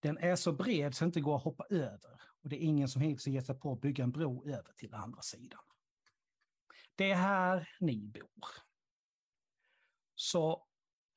Den 0.00 0.18
är 0.18 0.36
så 0.36 0.52
bred 0.52 0.94
så 0.94 1.04
det 1.04 1.06
inte 1.06 1.20
går 1.20 1.36
att 1.36 1.42
hoppa 1.42 1.64
över 1.70 2.20
och 2.42 2.48
det 2.48 2.56
är 2.56 2.66
ingen 2.66 2.88
som 2.88 3.02
hittills 3.02 3.26
har 3.26 3.32
gett 3.32 3.46
sig 3.46 3.58
på 3.58 3.72
att 3.72 3.80
bygga 3.80 4.04
en 4.04 4.12
bro 4.12 4.48
över 4.48 4.72
till 4.76 4.94
andra 4.94 5.22
sidan. 5.22 5.60
Det 6.96 7.10
är 7.10 7.16
här 7.16 7.68
ni 7.80 8.06
bor. 8.06 8.48
Så 10.14 10.66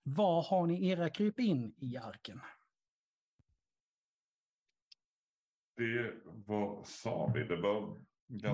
var 0.04 0.44
har 0.44 0.68
ni 0.68 0.88
era 0.88 1.10
kryp 1.10 1.40
in 1.40 1.74
i 1.78 1.98
arken? 1.98 2.42
Det 5.82 6.14
var, 6.26 6.84
sa 6.84 7.32
vi, 7.36 7.44
det 7.44 7.56
var 7.56 7.98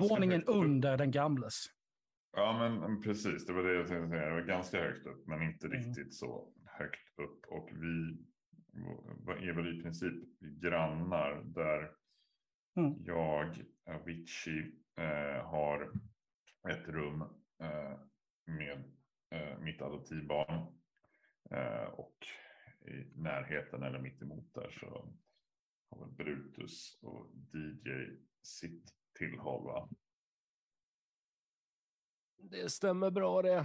Våningen 0.08 0.32
högt 0.40 0.48
under 0.48 0.96
den 0.96 1.10
gamles. 1.10 1.64
Ja, 2.32 2.78
men 2.80 3.02
precis. 3.02 3.46
Det 3.46 3.52
var 3.52 3.62
det 3.62 3.74
jag 3.74 3.86
tänkte 3.88 4.08
säga. 4.08 4.26
Det 4.28 4.34
var 4.34 4.40
ganska 4.40 4.80
högt 4.80 5.06
upp, 5.06 5.26
men 5.26 5.42
inte 5.42 5.66
Mm. 5.66 5.78
riktigt 5.78 6.14
så 6.14 6.52
högt 6.66 7.18
upp. 7.18 7.44
Och 7.48 7.68
vi 7.72 8.18
är 9.48 9.52
väl 9.52 9.78
i 9.78 9.82
princip 9.82 10.14
grannar 10.40 11.42
där 11.44 11.90
Mm. 12.76 12.94
jag, 13.04 13.64
Avicii, 13.86 14.72
eh, 14.96 15.44
har 15.46 15.92
ett 16.68 16.88
rum 16.88 17.22
eh, 17.62 17.98
med 18.46 18.84
eh, 19.30 19.58
mitt 19.58 19.82
adoptivbarn. 19.82 20.66
Eh, 21.50 21.84
och 21.84 22.16
i 22.80 23.12
närheten 23.14 23.82
eller 23.82 23.98
mitt 23.98 24.22
emot 24.22 24.54
där 24.54 24.70
så 24.80 25.12
har 25.90 25.98
väl 25.98 26.14
Brutus 26.14 26.98
och 27.02 27.30
DJ 27.52 27.90
sitt 28.42 28.94
tillhåll. 29.18 29.64
Va? 29.64 29.88
Det 32.36 32.70
stämmer 32.72 33.10
bra 33.10 33.42
det. 33.42 33.64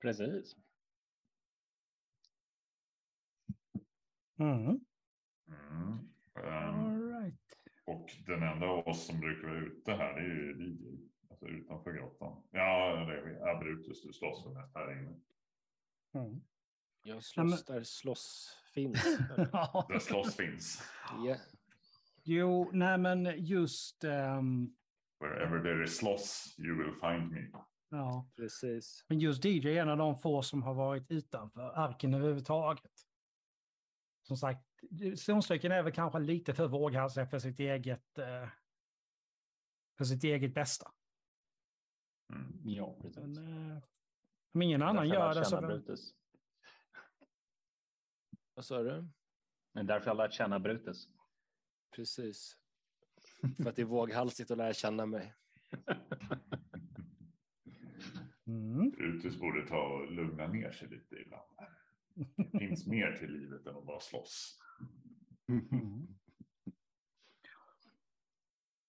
Precis. 0.00 0.56
Mm. 4.38 4.80
Mm. 5.48 5.98
All 6.34 7.02
right. 7.12 7.58
Och 7.84 8.10
den 8.26 8.42
enda 8.42 8.66
av 8.66 8.88
oss 8.88 9.06
som 9.06 9.20
brukar 9.20 9.48
vara 9.48 9.60
ute 9.60 9.92
här 9.92 10.14
det 10.14 10.20
är 10.20 10.24
ju 10.24 10.72
DJ. 10.72 11.10
Alltså 11.30 11.46
utanför 11.46 11.92
grottan. 11.92 12.42
Ja, 12.50 13.04
det 13.06 13.18
är 13.18 13.58
Brutus, 13.58 14.02
du 14.02 14.12
slåss 14.12 14.46
väl 14.46 14.52
mest 14.54 14.74
här 14.74 14.92
inne. 14.92 15.20
Mm. 16.12 16.40
Jag 17.02 17.24
slåss 17.24 17.64
där 17.64 17.82
slåss 17.82 18.59
finns. 18.74 19.02
Där 19.88 19.98
slåss 19.98 20.36
finns. 20.36 20.82
ja. 21.24 21.36
Jo, 22.22 22.70
nej 22.72 22.98
men 22.98 23.34
just... 23.44 24.04
ehm, 24.04 24.76
Wherever 25.20 25.62
there 25.62 25.84
is 25.84 25.96
slåss 25.96 26.54
you 26.58 26.78
will 26.78 26.94
find 27.00 27.30
me. 27.32 27.50
ja. 27.90 28.30
Precis. 28.36 29.04
Men 29.08 29.18
just 29.20 29.44
DJ 29.44 29.68
är 29.68 29.82
en 29.82 29.88
av 29.88 29.96
de 29.98 30.18
få 30.18 30.42
som 30.42 30.62
har 30.62 30.74
varit 30.74 31.10
utanför 31.10 31.70
arken 31.74 32.14
överhuvudtaget. 32.14 32.92
Som 34.26 34.36
sagt, 34.36 34.64
zonstycken 35.16 35.72
är 35.72 35.82
väl 35.82 35.92
kanske 35.92 36.18
lite 36.18 36.54
för 36.54 36.68
våghalsiga 36.68 37.26
för 37.26 37.38
sitt 37.38 37.60
eget, 37.60 38.18
eh, 38.18 38.48
för 39.98 40.04
sitt 40.04 40.24
eget 40.24 40.54
bästa. 40.54 40.90
Mm. 42.32 42.60
Ja, 42.64 42.96
precis. 43.02 43.16
Men, 43.16 43.70
eh, 43.72 43.82
om 44.54 44.62
ingen 44.62 44.82
annan 44.82 45.08
gör 45.08 45.34
det 45.34 45.44
så... 45.44 45.60
Brutus. 45.60 46.14
Vad 48.60 48.64
sa 48.64 48.82
du? 48.82 49.08
Men 49.72 49.86
därför 49.86 50.06
jag 50.06 50.14
har 50.14 50.24
lärt 50.24 50.32
känna 50.32 50.60
Brutus. 50.60 51.08
Precis. 51.96 52.58
För 53.62 53.68
att 53.68 53.76
det 53.76 53.82
är 53.82 53.86
våghalsigt 53.86 54.50
att 54.50 54.58
lära 54.58 54.74
känna 54.74 55.06
mig. 55.06 55.34
Mm. 58.46 58.90
Brutus 58.90 59.38
borde 59.38 59.66
ta 59.66 59.82
och 59.82 60.12
lugna 60.12 60.46
ner 60.46 60.72
sig 60.72 60.88
lite 60.88 61.16
ibland. 61.16 61.50
Det 62.36 62.58
finns 62.58 62.86
mer 62.86 63.16
till 63.16 63.32
livet 63.32 63.66
än 63.66 63.76
att 63.76 63.86
bara 63.86 64.00
slåss. 64.00 64.58
Mm. 65.48 66.06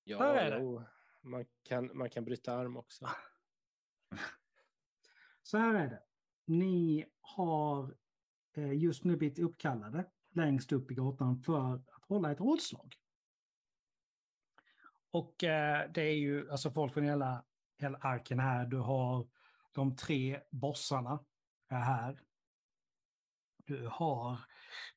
Ja, 0.03 0.23
är 0.23 0.51
det. 0.51 0.85
Man 1.21 1.45
kan, 1.63 1.97
man 1.97 2.09
kan 2.09 2.25
bryta 2.25 2.53
arm 2.53 2.77
också. 2.77 3.09
Så 5.43 5.57
här 5.57 5.75
är 5.75 5.89
det. 5.89 6.03
Ni 6.45 7.05
har 7.21 8.00
just 8.57 9.03
nu 9.03 9.17
blivit 9.17 9.39
uppkallade 9.39 10.05
längst 10.33 10.71
upp 10.71 10.91
i 10.91 10.95
grottan 10.95 11.39
för 11.39 11.73
att 11.73 11.85
hålla 12.07 12.31
ett 12.31 12.39
rådslag. 12.39 12.95
Och 15.11 15.43
eh, 15.43 15.91
det 15.91 16.01
är 16.01 16.15
ju 16.15 16.51
alltså 16.51 16.71
folk 16.71 16.93
från 16.93 17.03
hela, 17.03 17.45
hela 17.77 17.97
arken 17.97 18.39
här. 18.39 18.65
Du 18.65 18.77
har 18.77 19.27
de 19.71 19.95
tre 19.95 20.41
bossarna 20.49 21.19
är 21.67 21.79
här. 21.79 22.21
Du 23.57 23.87
har 23.87 24.37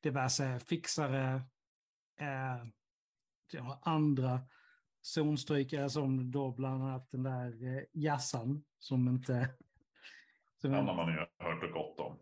diverse 0.01 0.59
fixare. 0.59 1.41
Eh, 2.19 2.65
andra 3.81 4.41
zonstrykare 5.01 5.89
som 5.89 6.31
då 6.31 6.51
bland 6.51 6.83
annat 6.83 7.11
den 7.11 7.23
där 7.23 7.77
eh, 7.77 7.83
Jassan 7.91 8.63
som 8.79 9.07
inte... 9.07 9.49
Som 10.57 10.73
Han 10.73 10.87
har 10.87 10.95
man 10.95 11.13
ju 11.13 11.19
hört 11.19 11.63
och 11.63 11.71
gott 11.71 11.99
om. 11.99 12.19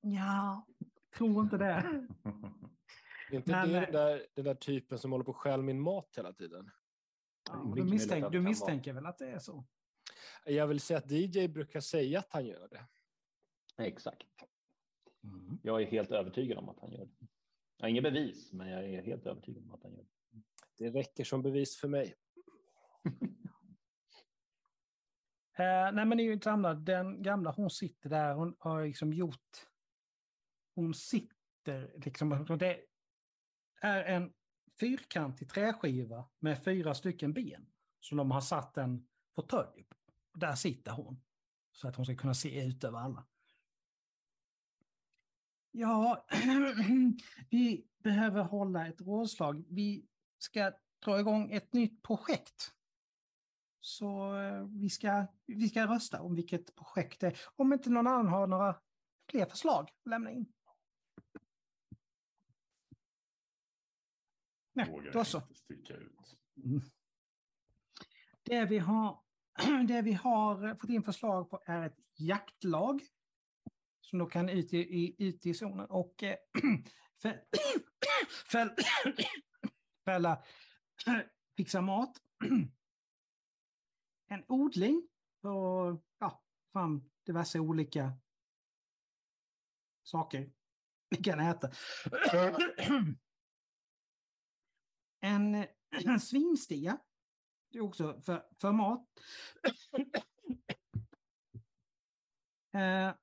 Ja, 0.00 0.66
tror 1.18 1.42
inte 1.42 1.56
det. 1.56 1.64
Är 1.64 2.06
inte 3.32 3.50
Men, 3.50 3.68
det 3.68 3.78
eh, 3.78 3.82
den 3.82 3.92
där, 3.92 4.26
den 4.34 4.44
där 4.44 4.54
typen 4.54 4.98
som 4.98 5.12
håller 5.12 5.24
på 5.24 5.30
att 5.30 5.36
stjäl 5.36 5.62
min 5.62 5.80
mat 5.80 6.14
hela 6.16 6.32
tiden? 6.32 6.70
Ja, 7.48 7.72
du, 7.76 7.84
misstänk, 7.84 8.32
du 8.32 8.40
misstänker 8.40 8.92
väl 8.92 9.06
att 9.06 9.18
det 9.18 9.30
är 9.30 9.38
så? 9.38 9.64
Jag 10.44 10.66
vill 10.66 10.80
säga 10.80 10.98
att 10.98 11.10
DJ 11.10 11.48
brukar 11.48 11.80
säga 11.80 12.18
att 12.18 12.32
han 12.32 12.46
gör 12.46 12.68
det. 12.68 12.86
Exakt. 13.84 14.26
Jag 15.62 15.82
är 15.82 15.86
helt 15.86 16.10
övertygad 16.10 16.58
om 16.58 16.68
att 16.68 16.80
han 16.80 16.92
gör 16.92 17.04
det. 17.04 17.26
Jag 17.76 17.84
har 17.84 17.88
inga 17.88 18.02
bevis, 18.02 18.52
men 18.52 18.68
jag 18.68 18.84
är 18.84 19.02
helt 19.02 19.26
övertygad 19.26 19.64
om 19.64 19.74
att 19.74 19.82
han 19.82 19.92
gör 19.92 20.04
det. 20.04 20.42
Det 20.76 20.90
räcker 20.90 21.24
som 21.24 21.42
bevis 21.42 21.76
för 21.76 21.88
mig. 21.88 22.14
Eh, 25.58 25.92
nej 25.92 26.04
men 26.04 26.10
det 26.18 26.22
är 26.22 26.24
ju 26.24 26.32
inte 26.32 26.44
samma. 26.44 26.74
Den 26.74 27.22
gamla 27.22 27.50
hon 27.50 27.70
sitter 27.70 28.10
där, 28.10 28.34
hon 28.34 28.56
har 28.58 28.84
liksom 28.84 29.12
gjort... 29.12 29.66
Hon 30.80 30.94
sitter 30.94 31.92
liksom... 32.04 32.46
Det 32.58 32.80
är 33.80 34.04
en 34.04 34.32
fyrkantig 34.80 35.50
träskiva 35.50 36.28
med 36.38 36.64
fyra 36.64 36.94
stycken 36.94 37.32
ben. 37.32 37.66
Som 38.00 38.18
de 38.18 38.30
har 38.30 38.40
satt 38.40 38.76
en 38.76 39.08
fåtölj 39.34 39.84
på. 39.84 39.96
Där 40.34 40.54
sitter 40.54 40.92
hon. 40.92 41.22
Så 41.72 41.88
att 41.88 41.96
hon 41.96 42.04
ska 42.06 42.16
kunna 42.16 42.34
se 42.34 42.64
ut 42.64 42.84
över 42.84 42.98
alla. 42.98 43.26
Ja, 45.70 46.26
vi 47.50 47.86
behöver 47.98 48.42
hålla 48.42 48.86
ett 48.86 49.00
rådslag. 49.00 49.64
Vi 49.68 50.06
ska 50.38 50.72
dra 51.04 51.20
igång 51.20 51.52
ett 51.52 51.72
nytt 51.72 52.02
projekt. 52.02 52.74
Så 53.80 54.36
eh, 54.36 54.64
vi 54.64 54.90
ska, 54.90 55.26
vi 55.46 55.68
ska 55.68 55.86
rösta 55.86 56.20
om 56.20 56.34
vilket 56.34 56.74
projekt 56.74 57.20
det 57.20 57.26
är. 57.26 57.40
Om 57.56 57.72
inte 57.72 57.90
någon 57.90 58.06
annan 58.06 58.28
har 58.28 58.46
några 58.46 58.80
fler 59.30 59.46
förslag, 59.46 59.90
lämna 60.04 60.30
in. 60.30 60.52
Nej, 64.72 64.90
Vågar 64.90 65.12
då 65.12 65.24
så. 65.24 65.38
inte 65.38 65.54
sticka 65.54 65.94
ut. 65.94 66.36
Mm. 66.64 66.80
Det 68.42 68.64
vi, 68.64 68.78
har, 68.78 69.22
det 69.88 70.02
vi 70.02 70.12
har 70.12 70.74
fått 70.74 70.90
in 70.90 71.02
förslag 71.02 71.50
på 71.50 71.62
är 71.66 71.86
ett 71.86 71.98
jaktlag. 72.16 73.02
Som 74.00 74.18
då 74.18 74.26
kan 74.26 74.48
ut 74.48 74.72
i, 74.72 74.78
i, 74.78 75.16
ut 75.18 75.46
i 75.46 75.54
zonen 75.54 75.86
och 75.86 76.22
eh, 76.22 76.36
fäll, 77.22 77.38
fäll, 78.52 78.70
fälla, 80.04 80.42
fixa 81.56 81.80
mat. 81.80 82.16
En 84.32 84.44
odling 84.48 85.08
och 85.40 86.04
ja, 86.18 86.42
fram 86.72 87.10
diverse 87.26 87.58
olika 87.60 88.12
saker 90.02 90.52
vi 91.08 91.16
kan 91.16 91.40
äta. 91.40 91.70
En, 95.20 95.54
en 96.04 96.20
svinstia. 96.20 96.98
Det 97.72 97.78
är 97.78 97.82
också 97.82 98.20
för, 98.20 98.46
för 98.60 98.72
mat. 98.72 99.08
Eh, 102.72 103.14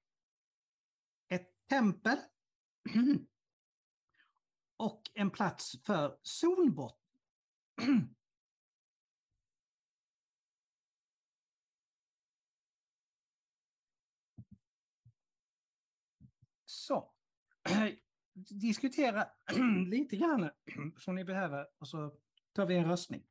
ett 1.27 1.67
tempel. 1.69 2.17
Och 4.77 5.01
en 5.13 5.31
plats 5.31 5.75
för 5.85 6.19
solbotten. 6.21 8.15
Så. 16.65 17.13
Diskutera 18.49 19.27
lite 19.87 20.15
grann 20.15 20.49
som 20.97 21.15
ni 21.15 21.23
behöver 21.23 21.67
och 21.77 21.87
så 21.87 22.13
tar 22.53 22.65
vi 22.65 22.75
en 22.75 22.89
röstning. 22.89 23.23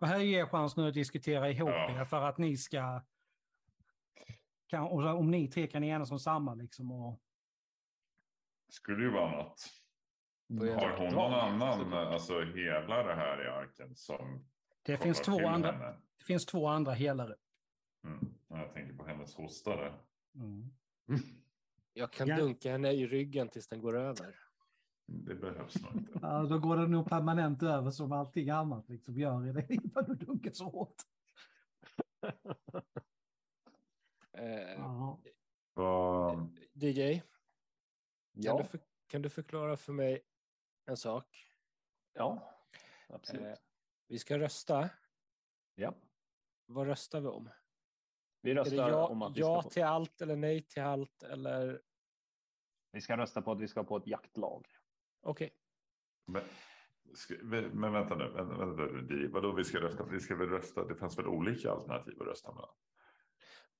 Och 0.00 0.06
här 0.06 0.18
ger 0.18 0.38
jag 0.38 0.50
chans 0.50 0.76
nu 0.76 0.88
att 0.88 0.94
diskutera 0.94 1.50
ihop 1.50 1.68
Ja. 1.70 2.00
er 2.00 2.04
för 2.04 2.22
att 2.22 2.38
ni 2.38 2.56
ska... 2.56 3.02
Kan, 4.66 4.82
om 4.82 5.30
ni 5.30 5.48
tre 5.48 5.66
kan 5.66 5.84
enas 5.84 6.10
om 6.10 6.18
samma 6.18 6.54
liksom. 6.54 6.92
Och, 6.92 7.20
Skulle 8.68 9.04
ju 9.04 9.10
vara 9.10 9.30
något. 9.36 9.66
Har 10.48 10.96
hon 10.96 11.14
någon 11.14 11.34
annan, 11.34 11.92
alltså 11.92 12.44
hela 12.44 13.02
det 13.02 13.14
här 13.14 13.44
i 13.44 13.48
arken 13.48 13.96
som 13.96 14.44
det, 14.82 14.98
finns 14.98 15.20
två 15.20 15.46
andra, 15.46 15.72
henne? 15.72 16.00
det 16.18 16.24
finns 16.24 16.46
två 16.46 16.66
andra 16.66 16.92
helare. 16.92 17.34
Mm. 18.04 18.34
Jag 18.48 18.72
tänker 18.74 18.94
på 18.94 19.04
hennes 19.04 19.34
hostare. 19.34 19.94
Mm. 20.34 20.70
Jag 22.00 22.10
kan 22.12 22.28
Ja. 22.28 22.36
dunka 22.36 22.70
henne 22.72 22.92
i 22.92 23.06
ryggen 23.06 23.48
tills 23.48 23.68
den 23.68 23.80
går 23.80 23.96
över. 23.96 24.36
det 25.06 25.34
behövs 25.34 25.82
nog 25.82 25.92
inte. 25.96 26.18
Ja, 26.22 26.42
då 26.42 26.58
går 26.58 26.76
det 26.76 26.86
nog 26.86 27.08
permanent 27.08 27.62
över 27.62 27.90
som 27.90 28.12
allting 28.12 28.50
annat 28.50 28.88
liksom 28.88 29.18
gör 29.18 29.46
i 29.48 29.52
det 29.52 29.68
när 29.94 30.02
du 30.02 30.14
dunkar 30.14 30.50
så 30.52 30.64
hårt. 30.64 30.94
Eh, 34.32 34.72
Ja. 34.74 35.20
Vad- 35.74 36.58
DJ, 36.72 37.18
kan, 37.20 37.28
Ja, 38.32 38.58
du 38.58 38.64
för, 38.64 38.80
kan 39.06 39.22
du 39.22 39.30
förklara 39.30 39.76
för 39.76 39.92
mig 39.92 40.20
en 40.86 40.96
sak? 40.96 41.46
ja 42.12 42.56
absolut. 43.08 43.42
Eh, 43.46 43.54
vi 44.08 44.18
ska 44.18 44.38
rösta. 44.38 44.90
ja. 45.74 45.94
Vad 46.66 46.86
röstar 46.86 47.20
vi 47.20 47.26
om? 47.28 47.48
Vi 48.42 48.54
röstar 48.54 48.90
ja, 48.90 49.08
om 49.08 49.22
att 49.22 49.36
vi 49.36 49.40
ja 49.40 49.54
ska, 49.60 49.62
få, 49.62 49.70
till 49.70 49.84
allt 49.84 50.20
eller 50.22 50.36
nej 50.36 50.62
till 50.62 50.82
allt? 50.82 51.22
Eller 51.22 51.82
vi 52.92 53.00
ska 53.00 53.16
rösta 53.16 53.42
på 53.42 53.52
att 53.52 53.60
vi 53.60 53.68
ska 53.68 53.84
på 53.84 53.96
ett 53.96 54.06
jaktlag. 54.06 54.66
okej, 55.22 55.50
Men, 56.26 56.42
ska, 57.14 57.34
men 57.72 57.92
vänta 57.92 58.14
nu, 58.14 58.28
vänta, 58.28 58.56
vänta, 58.66 58.82
nu, 58.82 59.28
vadå 59.28 59.52
vi 59.52 59.64
ska 59.64 59.80
rösta? 59.80 60.04
Vi 60.04 60.20
ska 60.20 60.36
väl 60.36 60.48
rösta, 60.48 60.84
det 60.84 60.94
fanns 60.96 61.18
väl 61.18 61.26
olika 61.26 61.70
alternativ 61.70 62.22
att 62.22 62.26
rösta 62.28 62.52
mellan? 62.54 62.70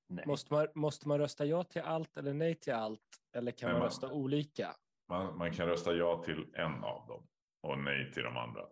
Nej. 0.07 0.27
måste 0.27 0.55
man, 0.55 0.67
måste 0.75 1.09
man 1.09 1.19
rösta 1.19 1.45
ja 1.45 1.65
till 1.65 1.83
allt 1.83 2.17
eller 2.17 2.35
nej 2.35 2.55
till 2.55 2.73
allt? 2.73 3.03
Eller 3.33 3.53
kan 3.53 3.67
Nej, 3.67 3.73
man 3.73 3.79
man- 3.81 3.87
rösta 3.89 4.13
olika? 4.13 4.77
Man, 5.09 5.39
man 5.39 5.53
kan 5.53 5.67
rösta 5.69 5.95
ja 5.95 6.23
till 6.23 6.55
en 6.55 6.85
av 6.85 7.07
dem 7.07 7.29
och 7.61 7.79
nej 7.79 8.13
till 8.13 8.23
de 8.23 8.37
andra. 8.37 8.67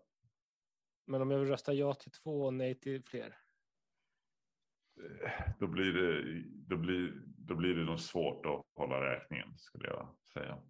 Men 1.06 1.22
om 1.22 1.30
jag 1.30 1.38
vill 1.38 1.48
rösta 1.48 1.72
ja 1.72 1.94
till 1.94 2.10
två 2.10 2.44
och 2.44 2.54
nej 2.54 2.74
till 2.80 3.02
fler? 3.04 3.36
Då 5.58 5.66
blir 5.66 5.92
det, 5.92 6.42
då 6.66 6.76
blir, 6.76 7.22
då 7.26 7.54
blir 7.54 7.74
det 7.74 7.84
nog 7.84 8.00
svårt 8.00 8.46
att 8.46 8.62
hålla 8.74 9.00
räkningen 9.00 9.58
skulle 9.58 9.88
jag 9.88 10.16
säga. 10.32 10.62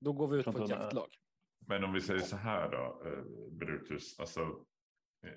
Då 0.00 0.12
går 0.12 0.28
vi 0.28 0.38
ut 0.38 0.44
på 0.44 0.64
ett 0.64 0.70
jaktlag. 0.70 1.08
Men 1.66 1.84
om 1.84 1.92
vi 1.92 2.00
säger 2.00 2.20
så 2.20 2.36
här 2.36 2.70
då, 2.70 3.02
eh, 3.06 3.52
Brutus, 3.52 4.20
alltså 4.20 4.40
eh, 5.26 5.32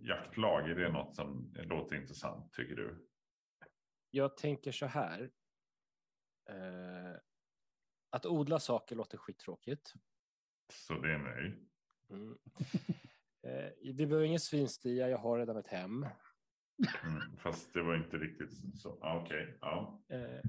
jaktlag, 0.00 0.70
är 0.70 0.74
det 0.74 0.92
något 0.92 1.16
som 1.16 1.54
låter 1.54 1.96
intressant 1.96 2.52
tycker 2.52 2.76
du? 2.76 3.08
Jag 4.10 4.36
tänker 4.36 4.72
så 4.72 4.86
här. 4.86 5.30
Eh, 6.50 7.16
att 8.10 8.26
odla 8.26 8.60
saker 8.60 8.96
låter 8.96 9.18
skittråkigt. 9.18 9.92
Så 10.72 10.94
det 10.94 11.12
är 11.12 11.18
nej. 11.18 11.68
Mm. 12.10 12.38
Eh, 13.46 13.70
vi 13.82 14.06
behöver 14.06 14.24
ingen 14.24 14.40
svinstia, 14.40 15.08
jag 15.08 15.18
har 15.18 15.38
redan 15.38 15.56
ett 15.56 15.66
hem. 15.66 16.06
Mm, 17.04 17.36
fast 17.36 17.74
det 17.74 17.82
var 17.82 17.96
inte 17.96 18.16
riktigt 18.18 18.80
så. 18.80 18.98
Ah, 19.00 19.20
Okej, 19.20 19.58
ja. 19.60 20.02
Eh, 20.08 20.40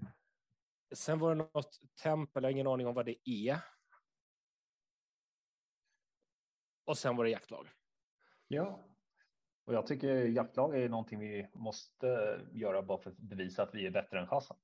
sen 0.96 1.20
var 1.20 1.36
det 1.36 1.50
något 1.54 1.80
tempel, 2.04 2.44
jag 2.44 2.48
har 2.48 2.52
ingen 2.52 2.68
aning 2.68 2.88
om 2.88 2.96
vad 2.96 3.06
det 3.06 3.30
är. 3.30 3.58
Och 6.86 6.98
sen 6.98 7.16
var 7.16 7.24
det 7.24 7.30
jaktlag. 7.30 7.70
Ja. 8.48 8.90
Och 9.66 9.74
jag 9.74 9.88
tycker 9.88 10.16
jaktlag 10.16 10.76
är 10.78 10.90
någonting 10.90 11.20
vi 11.20 11.50
måste 11.54 12.08
göra 12.52 12.82
bara 12.82 12.98
för 12.98 13.10
att 13.10 13.18
bevisa 13.18 13.64
att 13.64 13.76
vi 13.76 13.86
är 13.86 13.92
bättre 13.92 14.20
än 14.20 14.28
Hassan. 14.28 14.58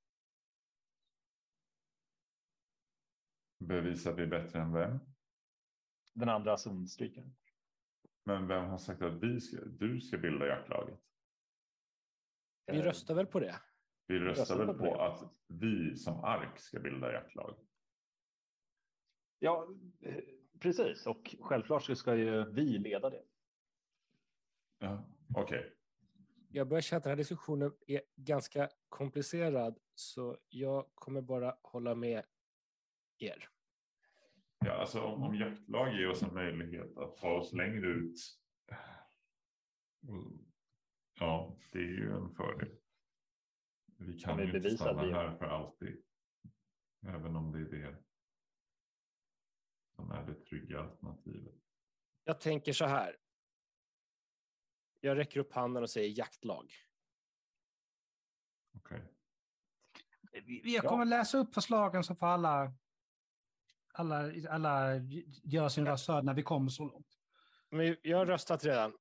Bevisa 3.60 4.14
vi 4.14 4.24
är 4.24 4.28
bättre 4.28 4.60
än 4.62 4.74
vem? 4.74 5.00
Den 6.14 6.30
andra 6.30 6.58
zonstrykaren. 6.58 7.36
Men 8.24 8.48
vem 8.48 8.66
har 8.66 8.78
sagt 8.78 9.02
att 9.02 9.24
vi 9.24 9.42
ska, 9.42 9.66
du 9.66 10.02
ska 10.02 10.18
bilda 10.18 10.48
jaktlaget? 10.48 11.00
Vi 12.72 12.78
Eh, 12.80 12.84
röstar 12.84 13.16
väl 13.16 13.26
på 13.26 13.40
det? 13.40 13.56
Vi 14.08 14.20
röstar 14.20 14.42
röstar 14.42 14.58
väl 14.58 14.68
på 14.68 14.84
på 14.84 15.02
att 15.02 15.24
vi 15.48 15.96
som 15.96 16.24
ark 16.24 16.60
ska 16.60 16.80
bilda 16.80 17.12
jaktlag? 17.14 17.56
Ja, 19.40 19.68
eh, 20.02 20.24
precis. 20.60 21.08
Och 21.08 21.36
självklart 21.42 21.84
så 21.84 21.96
ska 21.96 22.16
ju 22.16 22.52
vi 22.52 22.78
leda 22.78 23.10
det. 23.10 23.24
Ja, 24.80 25.10
okej. 25.36 25.76
Jag 26.52 26.68
börjar 26.68 26.82
känna 26.82 26.98
att 26.98 27.04
den 27.04 27.12
här 27.12 27.18
diskussionen 27.18 27.72
är 27.88 28.02
ganska 28.16 28.70
komplicerad, 28.90 29.80
så 29.96 30.38
jag 30.50 30.90
kommer 30.96 31.22
bara 31.22 31.58
hålla 31.62 31.96
med 31.96 32.26
er. 33.18 33.50
Ja, 34.66 34.72
alltså 34.74 35.02
om, 35.02 35.24
om 35.24 35.36
jaktlag 35.36 35.94
ger 35.94 36.10
oss 36.10 36.24
en 36.24 36.34
möjlighet 36.34 36.98
att 36.98 37.18
ta 37.18 37.32
oss 37.32 37.54
längre 37.54 37.88
ut. 37.88 38.16
Ja, 41.20 41.58
det 41.72 41.80
är 41.80 41.84
ju 41.84 42.12
en 42.12 42.36
fördel. 42.36 42.76
Vi 43.98 44.20
kan 44.20 44.38
vi 44.38 44.44
ju 44.46 44.56
inte 44.58 44.70
stanna 44.78 45.04
vi- 45.04 45.12
här 45.12 45.38
för 45.38 45.46
alltid. 45.46 46.04
Även 47.08 47.36
om 47.36 47.52
det 47.52 47.60
är 47.60 47.82
det 47.82 47.98
som 49.96 50.12
är 50.12 50.26
det 50.26 50.46
trygga 50.46 50.80
alternativet. 50.80 51.56
Jag 52.24 52.42
tänker 52.42 52.74
så 52.74 52.86
här. 52.86 53.18
Jag 55.00 55.18
räcker 55.18 55.40
upp 55.40 55.54
handen 55.54 55.84
och 55.84 55.90
säger 55.90 56.18
jaktlag. 56.18 56.72
Okej. 58.78 59.02
Vi- 60.32 60.76
Jag 60.76 60.84
kommer 60.86 61.06
läsa 61.06 61.38
upp 61.38 61.54
förslagen 61.54 62.04
så 62.04 62.16
får 62.16 62.28
alla, 62.28 62.74
alla, 63.94 64.32
alla 64.50 64.96
göra 65.44 65.70
sin 65.70 65.86
röst 65.86 66.08
hörd 66.08 66.24
när 66.26 66.34
vi 66.34 66.44
kommer 66.44 66.70
så 66.70 66.86
långt. 66.86 67.18
Men 67.70 67.98
jag 68.02 68.18
har 68.18 68.26
röstat 68.26 68.66
redan. 68.66 68.98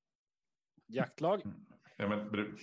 Jaktlag. 0.86 1.42
Ja, 2.00 2.08
men 2.08 2.30
Bru- 2.30 2.58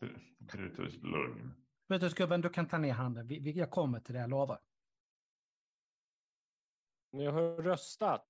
Bru- 0.00 0.20
Brutus, 0.38 0.94
lugn. 1.02 1.54
Du 1.88 2.10
gubben, 2.16 2.40
du 2.40 2.48
kan 2.48 2.68
ta 2.68 2.78
ner 2.78 2.92
handen. 2.92 3.26
Vi, 3.26 3.40
vi, 3.40 3.52
jag 3.52 3.70
kommer 3.70 4.00
till 4.00 4.14
det, 4.14 4.20
jag 4.20 4.30
lovar. 4.30 4.60
Jag 7.10 7.32
har 7.32 7.62
röstat. 7.62 8.26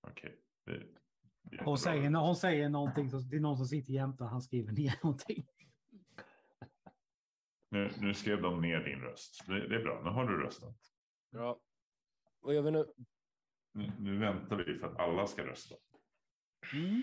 Okej. 0.00 0.40
Är 0.66 1.64
Hon 1.64 1.78
säger, 1.78 2.10
hon 2.10 2.36
säger 2.36 2.68
någonting, 2.68 3.10
så 3.10 3.18
det 3.18 3.36
är 3.36 3.40
någon 3.40 3.56
som 3.56 3.66
sitter 3.66 3.92
jämte 3.92 4.24
och 4.24 4.30
han 4.30 4.42
skriver 4.42 4.72
ner 4.72 4.94
någonting. 5.02 5.46
Nu, 7.68 7.90
nu 8.00 8.14
skrev 8.14 8.42
de 8.42 8.60
ner 8.60 8.84
din 8.84 9.00
röst. 9.00 9.46
Det, 9.46 9.68
det 9.68 9.76
är 9.76 9.82
bra, 9.82 10.02
nu 10.04 10.10
har 10.10 10.28
du 10.28 10.36
röstat. 10.42 10.76
Bra. 11.30 11.60
Vad 12.40 12.54
gör 12.54 12.62
vi 12.62 12.70
nu? 12.70 12.92
Nu, 13.72 13.92
nu 13.98 14.18
väntar 14.18 14.56
vi 14.56 14.78
för 14.78 14.86
att 14.86 14.96
alla 14.96 15.26
ska 15.26 15.46
rösta. 15.46 15.74
Mm. 16.72 17.02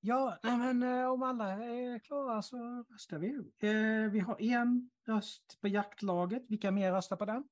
Ja, 0.00 0.38
nej 0.42 0.58
men 0.58 0.82
eh, 0.82 1.10
om 1.12 1.22
alla 1.22 1.50
är 1.52 1.98
klara 1.98 2.42
så 2.42 2.84
röstar 2.90 3.18
vi. 3.18 3.34
Eh, 3.58 4.10
vi 4.12 4.20
har 4.20 4.42
en 4.42 4.90
röst 5.06 5.58
på 5.60 5.68
jaktlaget. 5.68 6.42
Vilka 6.48 6.70
mer 6.70 6.92
röstar 6.92 7.16
på 7.16 7.24
den? 7.24 7.44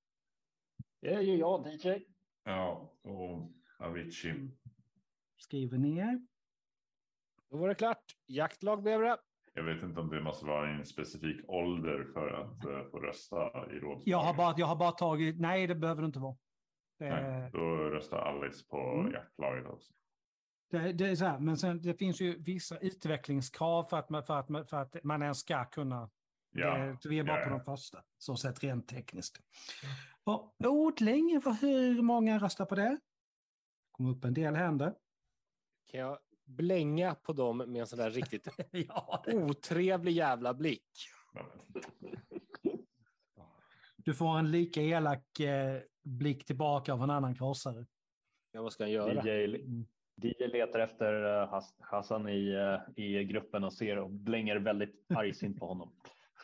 Det 1.00 1.14
är 1.14 1.20
ju 1.20 1.36
jag, 1.36 1.66
DJ. 1.66 2.04
Ja, 2.44 2.92
och 3.02 3.50
Avicii. 3.78 4.50
Skriver 5.36 5.78
ner. 5.78 6.26
Då 7.50 7.56
var 7.56 7.68
det 7.68 7.74
klart. 7.74 8.04
Jaktlag 8.26 8.82
blev 8.82 9.00
det. 9.00 9.18
Jag 9.54 9.62
vet 9.62 9.82
inte 9.82 10.00
om 10.00 10.08
det 10.10 10.20
måste 10.22 10.46
vara 10.46 10.68
en 10.70 10.86
specifik 10.86 11.48
ålder 11.48 12.04
för 12.14 12.28
att 12.32 12.64
eh, 12.64 12.90
få 12.90 13.00
rösta 13.00 13.36
i 13.46 13.78
rådslaget. 13.78 14.06
Jag 14.06 14.18
har 14.18 14.34
bara, 14.34 14.54
jag 14.58 14.66
har 14.66 14.76
bara 14.76 14.92
tagit, 14.92 15.40
nej 15.40 15.66
det 15.66 15.74
behöver 15.74 16.02
det 16.02 16.06
inte 16.06 16.18
vara. 16.18 16.36
Det, 16.98 17.10
Nej, 17.10 17.50
då 17.52 17.60
röstar 17.76 18.18
Alice 18.18 18.66
på 18.68 18.76
Mm. 19.00 19.12
jaktlaget 19.12 19.66
också. 19.66 19.92
Det, 20.70 20.92
det 20.92 21.06
är 21.08 21.16
så 21.16 21.24
här, 21.24 21.38
men 21.38 21.56
sen, 21.56 21.80
det 21.82 21.94
finns 21.94 22.20
ju 22.20 22.42
vissa 22.42 22.78
utvecklingskrav 22.78 23.84
för 23.84 23.96
att 23.96 24.10
man, 24.10 24.24
för 24.24 24.38
att, 24.38 24.48
man- 24.48 24.66
för 24.66 24.76
att 24.76 25.04
man 25.04 25.22
ens 25.22 25.38
ska 25.38 25.64
kunna 25.64 26.10
Ja, 26.50 26.76
Det, 27.02 27.08
vi 27.08 27.18
är 27.18 27.24
bara 27.24 27.38
ja, 27.40 27.44
på 27.44 27.50
de 27.50 27.60
första, 27.64 28.04
så 28.18 28.36
sett 28.36 28.62
rent 28.62 28.88
tekniskt. 28.88 29.40
Och 30.24 30.54
odling, 30.64 31.40
för 31.40 31.50
hur 31.50 32.02
många 32.02 32.38
röstar 32.38 32.64
på 32.64 32.74
det? 32.74 32.98
kom 33.90 34.06
upp 34.06 34.24
en 34.24 34.34
del 34.34 34.54
händer. 34.56 34.94
Kan 35.90 36.00
jag 36.00 36.18
blänga 36.44 37.14
på 37.14 37.32
dem 37.32 37.56
med 37.58 37.76
en 37.80 37.86
sån 37.86 37.98
där 37.98 38.10
riktigt 38.10 38.48
ja, 38.70 39.22
det- 39.26 39.34
otrevlig 39.36 40.12
jävla 40.12 40.54
blick? 40.54 41.08
Du 43.96 44.14
får 44.14 44.38
en 44.38 44.50
lika 44.50 44.82
elak 44.82 45.40
eh, 45.40 45.80
blick 46.02 46.44
tillbaka 46.44 46.92
av 46.92 47.02
en 47.02 47.10
annan 47.10 47.34
krossare. 47.34 47.86
Ja, 48.52 48.62
vad 48.62 48.72
ska 48.72 48.86
jag 48.88 48.90
göra? 49.14 49.24
DJ. 49.46 49.64
DJ 50.22 50.46
letar 50.46 50.78
efter 50.78 51.40
eh, 51.42 51.48
Has- 51.48 51.76
Hassan 51.80 52.28
i, 52.28 52.52
eh, 52.52 53.04
i 53.04 53.24
gruppen 53.24 53.64
och 53.64 53.72
ser 53.72 53.98
och 53.98 54.10
blänger 54.10 54.56
väldigt 54.56 55.06
argsint 55.10 55.58
på 55.58 55.66
honom. 55.66 55.92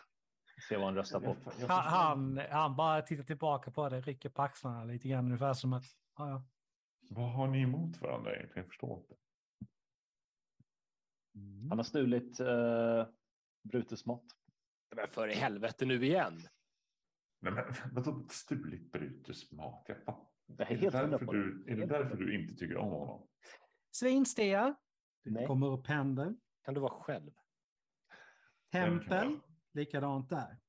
Se 0.68 0.76
vad 0.76 0.84
han 0.84 0.94
röstar 0.94 1.20
på. 1.20 1.36
Han, 1.68 2.40
han, 2.50 2.76
bara 2.76 3.02
tittar 3.02 3.24
tillbaka 3.24 3.70
på 3.70 3.88
det, 3.88 4.00
rycker 4.00 4.28
på 4.28 4.42
axlarna 4.42 4.84
lite 4.84 5.08
grann, 5.08 5.24
ungefär 5.24 5.54
som 5.54 5.72
att, 5.72 5.84
ja, 6.18 6.30
ja. 6.30 6.44
Vad 7.10 7.32
har 7.32 7.46
ni 7.46 7.62
emot 7.62 8.00
varandra 8.00 8.36
egentligen? 8.36 8.64
Jag 8.64 8.66
förstår 8.66 8.98
inte. 8.98 9.14
Han 11.68 11.78
har 11.78 11.84
stulit 11.84 12.40
uh, 12.40 13.06
Brutus 13.62 14.06
mat. 14.06 14.24
Men 14.96 15.08
för 15.08 15.28
i 15.28 15.34
helvete 15.34 15.86
nu 15.86 16.04
igen. 16.04 16.40
Nej, 17.40 17.52
men 17.52 17.64
vadå 17.92 18.26
stulit 18.30 18.92
Brutus 18.92 19.52
mat? 19.52 19.84
Jag 19.88 20.04
fattar. 20.04 20.34
Det 20.46 20.62
är 20.62 20.72
Är 20.72 20.76
det, 20.76 20.90
därför 20.90 21.32
du, 21.32 21.64
är 21.66 21.74
det 21.74 21.80
Helt 21.80 21.88
därför 21.88 22.16
du 22.16 22.40
inte 22.40 22.54
tycker 22.54 22.76
om 22.76 22.90
honom? 22.90 23.26
Svinstia, 23.94 24.74
Nej. 25.22 25.46
kommer 25.46 25.66
upp 25.66 25.86
händer. 25.86 26.36
Kan 26.62 26.74
du 26.74 26.80
vara 26.80 27.02
själv? 27.02 27.30
Tempel, 28.72 29.40
likadant 29.72 30.30
där. 30.30 30.60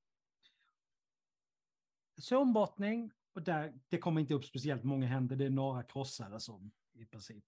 zonbottning 2.17 3.11
och 3.33 3.41
där, 3.41 3.79
det 3.89 3.97
kommer 3.97 4.21
inte 4.21 4.33
upp 4.33 4.45
speciellt 4.45 4.83
många 4.83 5.07
händer. 5.07 5.35
Det 5.35 5.45
är 5.45 5.49
några 5.49 5.83
krossare 5.83 6.39
som 6.39 6.71
i 6.93 7.05
princip. 7.05 7.45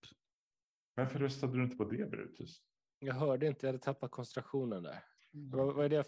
Varför 0.93 1.19
röstade 1.19 1.57
du 1.57 1.63
inte 1.63 1.77
på 1.77 1.85
det 1.85 2.09
Brutus? 2.09 2.61
Jag 2.99 3.13
hörde 3.13 3.47
inte, 3.47 3.65
jag 3.65 3.73
hade 3.73 3.83
tappat 3.83 4.11
koncentrationen 4.11 4.83
där. 4.83 5.03
Vad, 5.31 5.75
vad 5.75 5.85
är 5.85 5.89
det? 5.89 6.05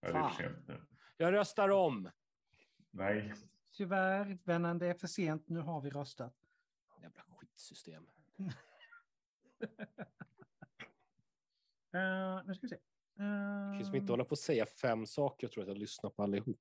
Är 0.00 0.12
det 0.12 0.12
för 0.12 0.30
sent 0.30 0.68
nu? 0.68 0.86
Jag 1.16 1.32
röstar 1.32 1.68
om. 1.68 2.10
Nej. 2.90 3.34
Tyvärr, 3.72 4.38
vännen, 4.44 4.78
det 4.78 4.86
är 4.86 4.94
för 4.94 5.06
sent. 5.06 5.48
Nu 5.48 5.60
har 5.60 5.80
vi 5.80 5.90
röstat. 5.90 6.34
Jävla 7.02 7.22
skitsystem. 7.22 8.06
Uh, 11.94 12.42
nu 12.46 12.54
ska 12.54 12.62
vi 12.62 12.68
se. 12.68 12.78
Jag 13.14 13.24
kan 13.24 13.72
Uh, 13.72 13.78
liksom 13.78 13.94
inte 13.94 14.12
hålla 14.12 14.24
på 14.24 14.32
att 14.32 14.38
säga 14.38 14.66
fem 14.66 15.06
saker. 15.06 15.46
Jag 15.46 15.52
tror 15.52 15.62
att 15.62 15.68
jag 15.68 15.78
lyssnar 15.78 16.10
på 16.10 16.22
allihop. 16.22 16.60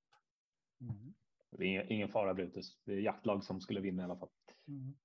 mm, 0.81 1.13
Det 1.51 1.75
är 1.75 1.91
ingen, 1.91 2.09
fara 2.09 2.33
Brutus. 2.33 2.77
Det 2.83 2.93
är 2.93 2.99
jaktlag 2.99 3.43
som 3.43 3.61
skulle 3.61 3.81
vinna 3.81 4.01
i 4.01 4.05
alla 4.05 4.17
fall. 4.17 4.29
mm. 4.67 4.95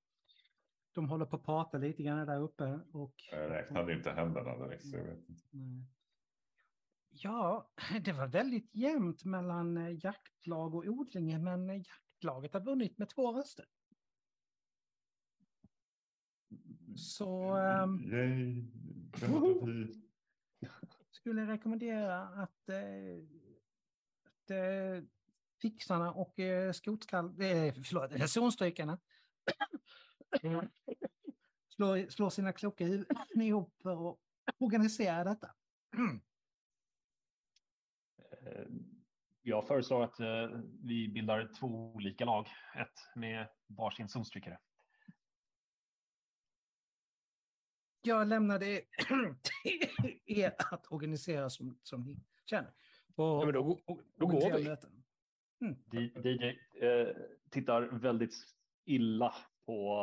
De 0.95 1.09
håller 1.09 1.27
på 1.27 1.37
att 1.37 1.45
prata 1.45 1.79
lite 1.79 2.03
grann 2.03 2.27
där 2.27 2.41
uppe. 2.41 2.81
Och, 2.93 3.15
Jag 3.31 3.51
räknade 3.51 3.93
inte 3.93 4.11
händerna 4.11 4.59
direkt. 4.59 4.87
Så 4.87 4.97
jag 4.97 5.05
vet 5.05 5.29
inte. 5.29 5.43
Nej. 5.51 5.87
Ja, 7.11 7.71
det 8.05 8.13
var 8.13 8.27
väldigt 8.27 8.75
jämnt 8.75 9.25
mellan 9.25 9.77
eh, 9.77 10.05
jaktlag 10.05 10.75
och 10.75 10.85
odlingen, 10.87 11.45
men 11.45 11.71
eh, 11.71 11.77
jaktlaget 11.77 12.55
har 12.55 12.61
vunnit 12.61 12.99
med 12.99 13.09
två 13.09 13.33
röster. 13.33 13.67
Så 16.97 17.55
ehm, 17.57 18.13
Yay. 18.13 18.65
Skulle 21.11 21.47
rekommendera 21.47 22.21
att, 22.23 22.69
eh, 22.69 23.25
att 24.25 24.51
eh, 24.51 25.05
fixarna 25.63 26.13
och 26.13 26.39
eh, 26.39 26.73
skotskall, 26.73 27.27
eh, 27.27 27.75
förlåt, 27.75 28.31
zonstrykarna 28.31 28.99
slår, 31.69 32.11
slår 32.11 32.31
sina 32.31 32.53
kloka 32.53 32.85
huvuden 32.85 33.17
ihop 33.43 33.75
för 33.83 34.11
att 34.11 34.19
organisera 34.59 35.25
detta. 35.25 35.55
Jag 39.43 39.67
föreslår 39.67 40.05
att 40.05 40.21
vi 40.83 41.09
bildar 41.09 41.51
två 41.61 41.67
olika 41.67 42.25
lag. 42.25 42.49
Ett 42.75 43.17
med 43.17 43.49
varsin 43.67 44.09
zonstrykare. 44.09 44.59
Jag 48.03 48.29
lämnar 48.29 48.59
det 48.59 48.81
till 49.63 50.21
er 50.27 50.55
att 50.59 50.93
organisera 50.93 51.51
som, 51.51 51.79
som 51.83 52.03
ni 52.03 52.17
känner. 52.47 52.71
Och, 53.15 53.25
Ja, 53.25 53.45
men 53.45 53.55
då, 53.55 53.79
då 54.17 54.27
går 54.27 54.57
vi. 54.59 54.65
D- 55.91 56.31
DJ 56.31 56.59
eh, 56.87 57.09
tittar 57.51 57.83
väldigt 57.83 58.35
illa 58.85 59.35
på 59.67 59.97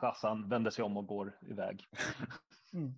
Hassan, 0.00 0.48
vänder 0.48 0.70
sig 0.70 0.84
om 0.84 0.96
och 0.96 1.06
går 1.06 1.38
iväg. 1.42 1.86
Mm. 2.74 2.92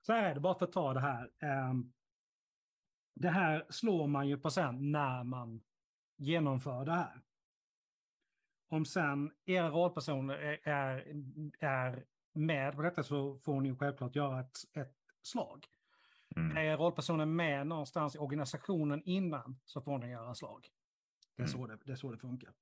Så 0.00 0.12
här 0.12 0.30
är 0.30 0.34
det, 0.34 0.40
bara 0.40 0.58
för 0.58 0.66
att 0.66 0.72
ta 0.72 0.94
det 0.94 1.00
här. 1.00 1.30
Ehm, 1.38 1.92
det 3.14 3.28
här 3.28 3.66
slår 3.70 4.06
man 4.06 4.28
ju 4.28 4.38
på 4.38 4.50
sen 4.50 4.92
när 4.92 5.24
man 5.24 5.62
genomför 6.16 6.84
det 6.84 6.92
här. 6.92 7.20
Om 8.68 8.84
sen 8.84 9.32
era 9.44 9.70
rollpersoner 9.70 10.34
är, 10.34 10.68
är, 10.68 11.06
är 11.60 12.04
med 12.38 12.76
på 12.76 12.82
detta 12.82 13.02
så 13.02 13.38
får 13.38 13.60
ni 13.60 13.68
ju 13.68 13.76
självklart 13.76 14.16
göra 14.16 14.40
ett, 14.40 14.56
ett 14.72 14.96
slag. 15.22 15.66
Mm. 16.36 16.56
Är 16.56 16.76
rollpersonen 16.76 17.36
med 17.36 17.66
någonstans 17.66 18.14
i 18.14 18.18
organisationen 18.18 19.02
innan 19.04 19.60
så 19.64 19.80
får 19.80 19.98
ni 19.98 20.10
göra 20.10 20.34
slag. 20.34 20.68
Det 21.36 21.42
är, 21.42 21.46
så, 21.46 21.66
det, 21.66 21.78
det 21.84 21.92
är 21.92 21.96
så 21.96 22.12
det 22.12 22.18
funkar. 22.18 22.54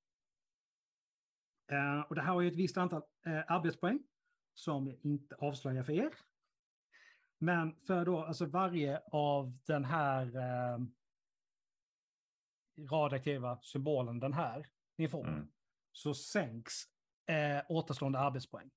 Eh, 1.71 2.01
och 2.01 2.15
det 2.15 2.21
här 2.21 2.33
har 2.33 2.41
ju 2.41 2.47
ett 2.47 2.55
visst 2.55 2.77
antal 2.77 3.01
eh, 3.25 3.51
arbetspoäng 3.51 4.03
som 4.53 4.87
jag 4.87 4.97
inte 5.01 5.35
avslöjar 5.35 5.83
för 5.83 5.93
er. 5.93 6.13
Men 7.37 7.75
för 7.75 8.05
då, 8.05 8.23
alltså 8.23 8.45
varje 8.45 9.01
av 9.11 9.57
den 9.65 9.85
här 9.85 10.35
eh, 10.35 10.79
radioaktiva 12.91 13.59
symbolen, 13.61 14.19
den 14.19 14.33
här, 14.33 14.67
ni 14.97 15.09
får, 15.09 15.27
Mm. 15.27 15.47
så 15.91 16.13
sänks 16.13 16.73
återstående 17.67 18.19
arbetspoäng. 18.19 18.69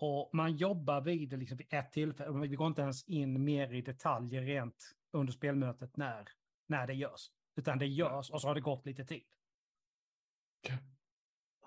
Och 0.00 0.30
man 0.32 0.56
jobbar 0.56 1.00
vid 1.00 1.28
det 1.28 1.36
liksom 1.36 1.56
vid 1.56 1.66
ett 1.70 1.92
tillfälle, 1.92 2.48
vi 2.48 2.56
går 2.56 2.66
inte 2.66 2.82
ens 2.82 3.04
in 3.04 3.44
mer 3.44 3.72
i 3.72 3.82
detaljer 3.82 4.42
rent 4.42 4.96
under 5.12 5.32
spelmötet 5.32 5.96
när, 5.96 6.28
när 6.66 6.86
det 6.86 6.94
görs. 6.94 7.30
Utan 7.56 7.78
det 7.78 7.86
görs 7.86 8.30
och 8.30 8.40
så 8.40 8.48
har 8.48 8.54
det 8.54 8.60
gått 8.60 8.86
lite 8.86 9.04
tid. 9.04 9.24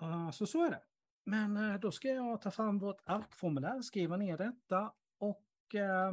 Uh, 0.02 0.30
så 0.30 0.46
så 0.46 0.64
är 0.64 0.70
det. 0.70 0.82
Men 1.24 1.56
eh, 1.56 1.80
då 1.80 1.90
ska 1.90 2.08
jag 2.08 2.40
ta 2.40 2.50
fram 2.50 2.78
vårt 2.78 3.00
arkformulär, 3.04 3.80
skriva 3.82 4.16
ner 4.16 4.38
detta 4.38 4.92
och 5.18 5.74
eh, 5.74 6.12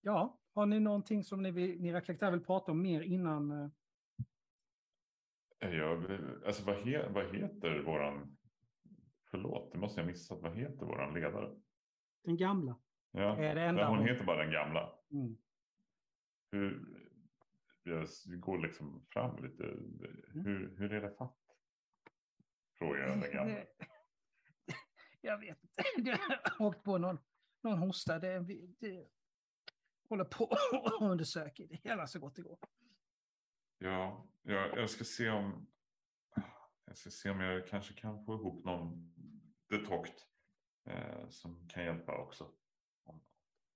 ja, 0.00 0.40
har 0.54 0.66
ni 0.66 0.80
någonting 0.80 1.24
som 1.24 1.42
ni, 1.42 1.50
vill, 1.50 1.80
ni 1.80 1.92
reflekterar 1.92 2.30
vill 2.30 2.44
prata 2.44 2.72
om 2.72 2.82
mer 2.82 3.00
innan? 3.00 3.50
eh, 5.60 5.70
Jag, 5.70 6.18
alltså 6.46 6.64
vad, 6.64 6.76
he, 6.76 7.08
vad 7.08 7.36
heter 7.36 7.82
våran... 7.82 8.36
Förlåt, 9.32 9.72
det 9.72 9.78
måste 9.78 10.00
jag 10.00 10.06
missat. 10.06 10.40
Vad 10.42 10.56
heter 10.56 10.86
våran 10.86 11.14
ledare? 11.14 11.56
den 12.24 12.36
gamla? 12.36 12.80
Ja, 13.10 13.36
Är 13.36 13.54
det 13.54 13.62
enda 13.62 13.88
hon 13.88 13.98
hon- 13.98 14.06
heter 14.08 14.24
bara 14.24 14.42
den 14.42 14.52
gamla. 14.52 14.98
Mm. 15.10 15.36
Hur, 16.52 16.86
jag 17.82 18.06
går 18.40 18.58
liksom 18.58 19.06
fram 19.10 19.44
lite. 19.44 19.62
Hur, 20.32 20.74
hur 20.78 20.92
är 20.92 21.00
det 21.00 21.16
fatt? 21.16 21.38
Frågar 22.78 23.00
jag 23.00 23.20
den 23.20 23.32
gamla. 23.32 23.54
Jag 25.20 25.38
vet 25.38 25.58
inte. 25.64 25.82
Jag 26.10 26.18
har 26.18 26.66
åkt 26.66 26.82
på 26.84 26.98
någon, 26.98 27.18
någon 27.62 27.78
hosta. 27.78 28.18
Det, 28.18 28.38
det 28.80 29.08
håller 30.08 30.24
på 30.24 30.44
och 30.72 31.10
undersöker 31.10 31.66
det 31.66 31.76
hela 31.76 32.06
så 32.06 32.20
gott 32.20 32.36
det 32.36 32.42
går. 32.42 32.58
Ja, 33.78 34.26
jag, 34.42 34.78
jag 34.78 34.90
ska 34.90 35.04
se 35.04 35.30
om 35.30 35.66
jag 36.84 36.96
ska 36.96 37.10
se 37.10 37.30
om 37.30 37.40
jag 37.40 37.68
kanske 37.68 37.94
kan 37.94 38.24
få 38.24 38.34
ihop 38.34 38.64
någon 38.64 39.11
detokt 39.78 40.26
eh, 40.84 41.28
som 41.28 41.68
kan 41.68 41.84
hjälpa 41.84 42.18
också. 42.18 42.48
Om 43.04 43.20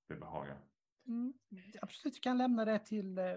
det 0.07 0.17
behagar. 0.17 0.59
Mm. 1.07 1.35
Absolut, 1.83 2.15
du 2.15 2.21
kan 2.21 2.39
lämna 2.39 2.65
det 2.65 2.79
till, 2.79 3.19
eh, 3.19 3.37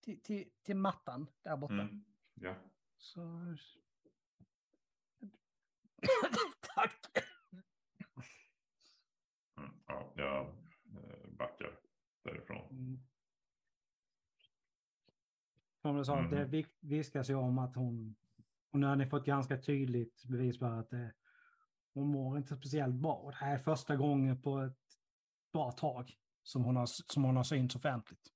till, 0.00 0.22
till, 0.22 0.50
till 0.62 0.76
mattan 0.76 1.26
där 1.42 1.56
borta. 1.56 1.74
Mm. 1.74 2.04
Ja, 2.34 2.54
Så... 2.96 3.20
Tack. 6.74 7.06
mm. 9.56 9.70
ja, 9.86 10.12
jag 10.16 10.46
eh, 10.46 11.28
backar 11.30 11.78
därifrån. 12.22 12.66
Mm. 12.70 12.98
Som 15.82 15.96
du 15.96 16.04
sa, 16.04 16.20
Mhm. 16.22 16.50
det 16.50 16.66
viskas 16.80 17.30
ju 17.30 17.34
om 17.34 17.58
att 17.58 17.74
hon... 17.76 18.14
Och 18.70 18.78
nu 18.80 18.86
har 18.86 18.96
ni 18.96 19.06
fått 19.06 19.24
ganska 19.26 19.58
tydligt 19.58 20.24
bevis 20.24 20.58
på 20.58 20.66
att 20.66 20.90
det, 20.90 21.12
hon 21.94 22.08
mår 22.08 22.36
inte 22.38 22.56
speciellt 22.56 22.94
bra. 22.94 23.14
Och 23.14 23.30
det 23.30 23.36
här 23.36 23.54
är 23.54 23.58
första 23.58 23.96
gången 23.96 24.42
på 24.42 24.58
ett 24.60 24.78
bra 25.52 25.72
tag 25.72 26.16
som 26.42 26.64
hon 26.64 26.76
har, 26.76 26.86
som 26.86 27.24
hon 27.24 27.36
har 27.36 27.44
synts 27.44 27.76
offentligt. 27.76 28.32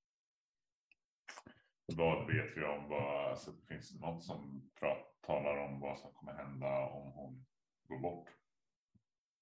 Vad 1.97 2.27
vet 2.27 2.57
vi 2.57 2.65
om 2.65 2.89
vad, 2.89 3.31
alltså, 3.31 3.53
finns 3.69 3.91
det 3.91 4.01
något 4.01 4.25
som 4.25 4.71
talar 5.27 5.57
om 5.57 5.81
vad 5.81 5.99
som 5.99 6.13
kommer 6.13 6.33
hända 6.35 6.87
om 6.91 7.13
hon 7.13 7.47
går 7.89 7.99
bort? 7.99 8.29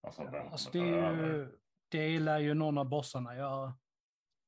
Alltså, 0.02 0.24
vem 0.24 0.48
Alltså 0.48 0.70
det, 0.70 0.78
är 0.78 1.12
ju, 1.12 1.58
det 1.88 2.18
lär 2.20 2.38
ju 2.38 2.54
någon 2.54 2.78
av 2.78 2.88
bossarna 2.88 3.36
göra. 3.36 3.74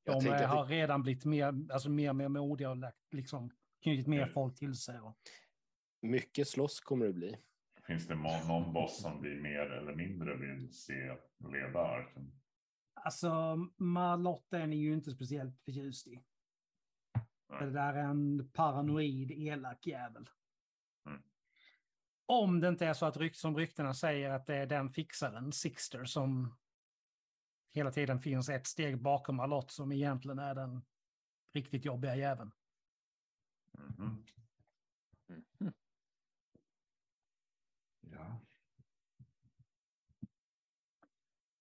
Jag 0.04 0.16
De 0.16 0.20
tänker 0.24 0.44
att 0.44 0.50
har 0.50 0.66
redan 0.66 1.02
blivit 1.02 1.24
mer, 1.24 1.72
alltså 1.72 1.88
mer, 1.90 2.12
mer 2.12 2.28
modiga 2.28 2.70
och 2.70 2.76
lagt- 2.76 3.12
liksom 3.12 3.50
knutit 3.82 4.06
mer 4.06 4.18
Mm. 4.22 4.30
folk 4.32 4.56
till 4.58 4.74
sig. 4.74 5.00
Och, 5.00 5.16
Mycket 6.02 6.48
slåss 6.48 6.80
kommer 6.80 7.06
det 7.06 7.12
bli. 7.12 7.36
Finns 7.86 8.08
det 8.08 8.14
någon 8.14 8.72
boss 8.72 9.02
som 9.02 9.22
vi 9.22 9.40
mer 9.42 9.70
eller 9.70 9.94
mindre 9.94 10.36
vill 10.36 10.72
se 10.72 11.16
leda 11.38 11.80
arken? 11.80 12.32
alltså 13.06 13.56
Marlotte 13.76 14.58
är 14.58 14.66
ju 14.66 14.92
inte 14.92 15.10
speciellt 15.10 15.60
förtjust 15.60 16.06
i. 16.06 16.22
Nej. 17.48 17.64
Det 17.64 17.70
där 17.70 17.94
är 17.94 18.04
en 18.04 18.50
paranoid, 18.52 19.30
elak 19.30 19.86
jävel. 19.86 20.28
Mm. 21.06 21.22
Om 22.26 22.60
det 22.60 22.68
inte 22.68 22.86
är 22.86 22.94
så 22.94 23.06
att 23.06 23.16
rykt, 23.16 23.36
som 23.36 23.56
ryktena 23.56 23.94
säger 23.94 24.30
att 24.30 24.46
det 24.46 24.56
är 24.56 24.66
den 24.66 24.90
fixaren, 24.90 25.52
Sixter, 25.52 26.04
som 26.04 26.56
hela 27.72 27.90
tiden 27.90 28.20
finns 28.20 28.48
ett 28.48 28.66
steg 28.66 29.02
bakom 29.02 29.36
Marlotte 29.36 29.72
som 29.72 29.92
egentligen 29.92 30.38
är 30.38 30.54
den 30.54 30.82
riktigt 31.52 31.84
jobbiga 31.84 32.16
jäveln. 32.16 32.52
Mhm. 33.72 33.94
Mhm. 33.98 34.24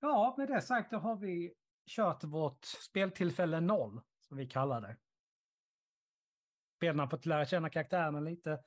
Ja, 0.05 0.35
med 0.37 0.47
det 0.47 0.61
sagt 0.61 0.91
då 0.91 0.97
har 0.97 1.15
vi 1.15 1.53
kört 1.89 2.23
vårt 2.23 2.65
speltillfälle 2.65 3.59
noll, 3.59 4.01
som 4.19 4.37
vi 4.37 4.47
kallar 4.47 4.81
det. 4.81 4.97
spelarna 6.77 7.03
har 7.03 7.07
fått 7.07 7.25
lära 7.25 7.45
känna 7.45 7.69
karaktärerna 7.69 8.19
lite. 8.19 8.63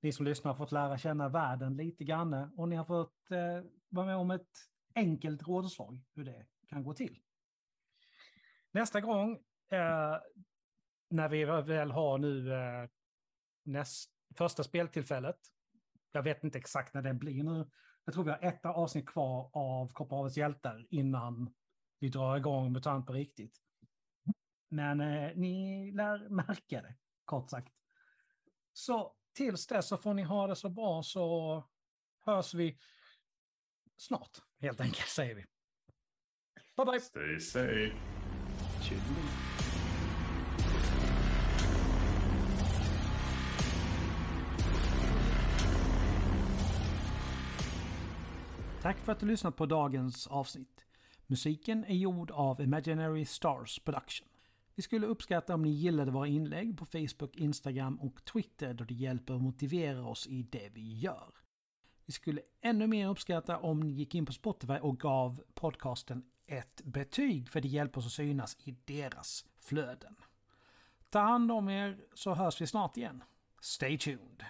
Ni 0.00 0.12
som 0.12 0.26
lyssnar 0.26 0.52
har 0.52 0.58
fått 0.58 0.72
lära 0.72 0.98
känna 0.98 1.28
världen 1.28 1.76
lite 1.76 2.04
grann. 2.04 2.34
Och 2.34 2.68
ni 2.68 2.76
har 2.76 2.84
fått 2.84 3.30
eh, 3.30 3.70
vara 3.88 4.06
med 4.06 4.16
om 4.16 4.30
ett 4.30 4.48
enkelt 4.94 5.42
rådslag 5.42 6.00
hur 6.14 6.24
det 6.24 6.46
kan 6.68 6.84
gå 6.84 6.94
till. 6.94 7.22
Nästa 8.70 9.00
gång, 9.00 9.32
eh, 9.70 10.16
när 11.10 11.28
vi 11.28 11.44
väl 11.44 11.90
har 11.90 12.18
nu 12.18 12.52
eh, 12.52 12.88
näst, 13.62 14.10
första 14.36 14.64
speltillfället, 14.64 15.38
jag 16.12 16.22
vet 16.22 16.44
inte 16.44 16.58
exakt 16.58 16.94
när 16.94 17.02
det 17.02 17.14
blir 17.14 17.44
nu, 17.44 17.70
jag 18.06 18.14
tror 18.14 18.24
vi 18.24 18.30
har 18.30 18.38
ett 18.42 18.64
avsnitt 18.64 19.06
kvar 19.06 19.50
av 19.52 19.92
Kopparhavets 19.92 20.36
hjältar 20.36 20.86
innan 20.90 21.54
vi 21.98 22.08
drar 22.08 22.36
igång 22.36 22.72
MUTANT 22.72 23.06
på 23.06 23.12
riktigt. 23.12 23.56
Men 24.68 25.00
eh, 25.00 25.30
ni 25.36 25.92
lär 25.92 26.28
märka 26.28 26.82
det, 26.82 26.96
kort 27.24 27.50
sagt. 27.50 27.72
Så 28.72 29.14
tills 29.32 29.66
dess 29.66 29.88
så 29.88 29.96
får 29.96 30.14
ni 30.14 30.22
ha 30.22 30.46
det 30.46 30.56
så 30.56 30.68
bra 30.68 31.02
så 31.02 31.64
hörs 32.24 32.54
vi 32.54 32.78
snart, 33.96 34.38
helt 34.60 34.80
enkelt 34.80 35.08
säger 35.08 35.34
vi. 35.34 35.44
Bye 36.76 36.86
bye! 36.86 37.00
Stay 37.00 37.40
safe. 37.40 37.92
Tack 48.86 48.98
för 48.98 49.12
att 49.12 49.20
du 49.20 49.26
lyssnat 49.26 49.56
på 49.56 49.66
dagens 49.66 50.26
avsnitt. 50.26 50.86
Musiken 51.26 51.84
är 51.84 51.94
gjord 51.94 52.30
av 52.30 52.60
Imaginary 52.60 53.24
Stars 53.24 53.78
Production. 53.78 54.28
Vi 54.74 54.82
skulle 54.82 55.06
uppskatta 55.06 55.54
om 55.54 55.62
ni 55.62 55.70
gillade 55.70 56.10
våra 56.10 56.26
inlägg 56.26 56.78
på 56.78 56.84
Facebook, 56.84 57.36
Instagram 57.36 58.00
och 58.00 58.24
Twitter 58.24 58.74
då 58.74 58.84
det 58.84 58.94
hjälper 58.94 59.34
att 59.34 59.42
motivera 59.42 60.06
oss 60.06 60.26
i 60.26 60.42
det 60.42 60.68
vi 60.74 60.98
gör. 60.98 61.34
Vi 62.04 62.12
skulle 62.12 62.40
ännu 62.60 62.86
mer 62.86 63.08
uppskatta 63.08 63.58
om 63.58 63.80
ni 63.80 63.92
gick 63.92 64.14
in 64.14 64.26
på 64.26 64.32
Spotify 64.32 64.78
och 64.78 65.00
gav 65.00 65.42
podcasten 65.54 66.24
ett 66.46 66.82
betyg 66.84 67.48
för 67.48 67.60
det 67.60 67.68
hjälper 67.68 67.98
oss 67.98 68.06
att 68.06 68.12
synas 68.12 68.56
i 68.64 68.76
deras 68.84 69.44
flöden. 69.58 70.16
Ta 71.10 71.18
hand 71.18 71.52
om 71.52 71.68
er 71.68 71.98
så 72.14 72.34
hörs 72.34 72.60
vi 72.60 72.66
snart 72.66 72.96
igen. 72.96 73.24
Stay 73.60 73.98
tuned! 73.98 74.44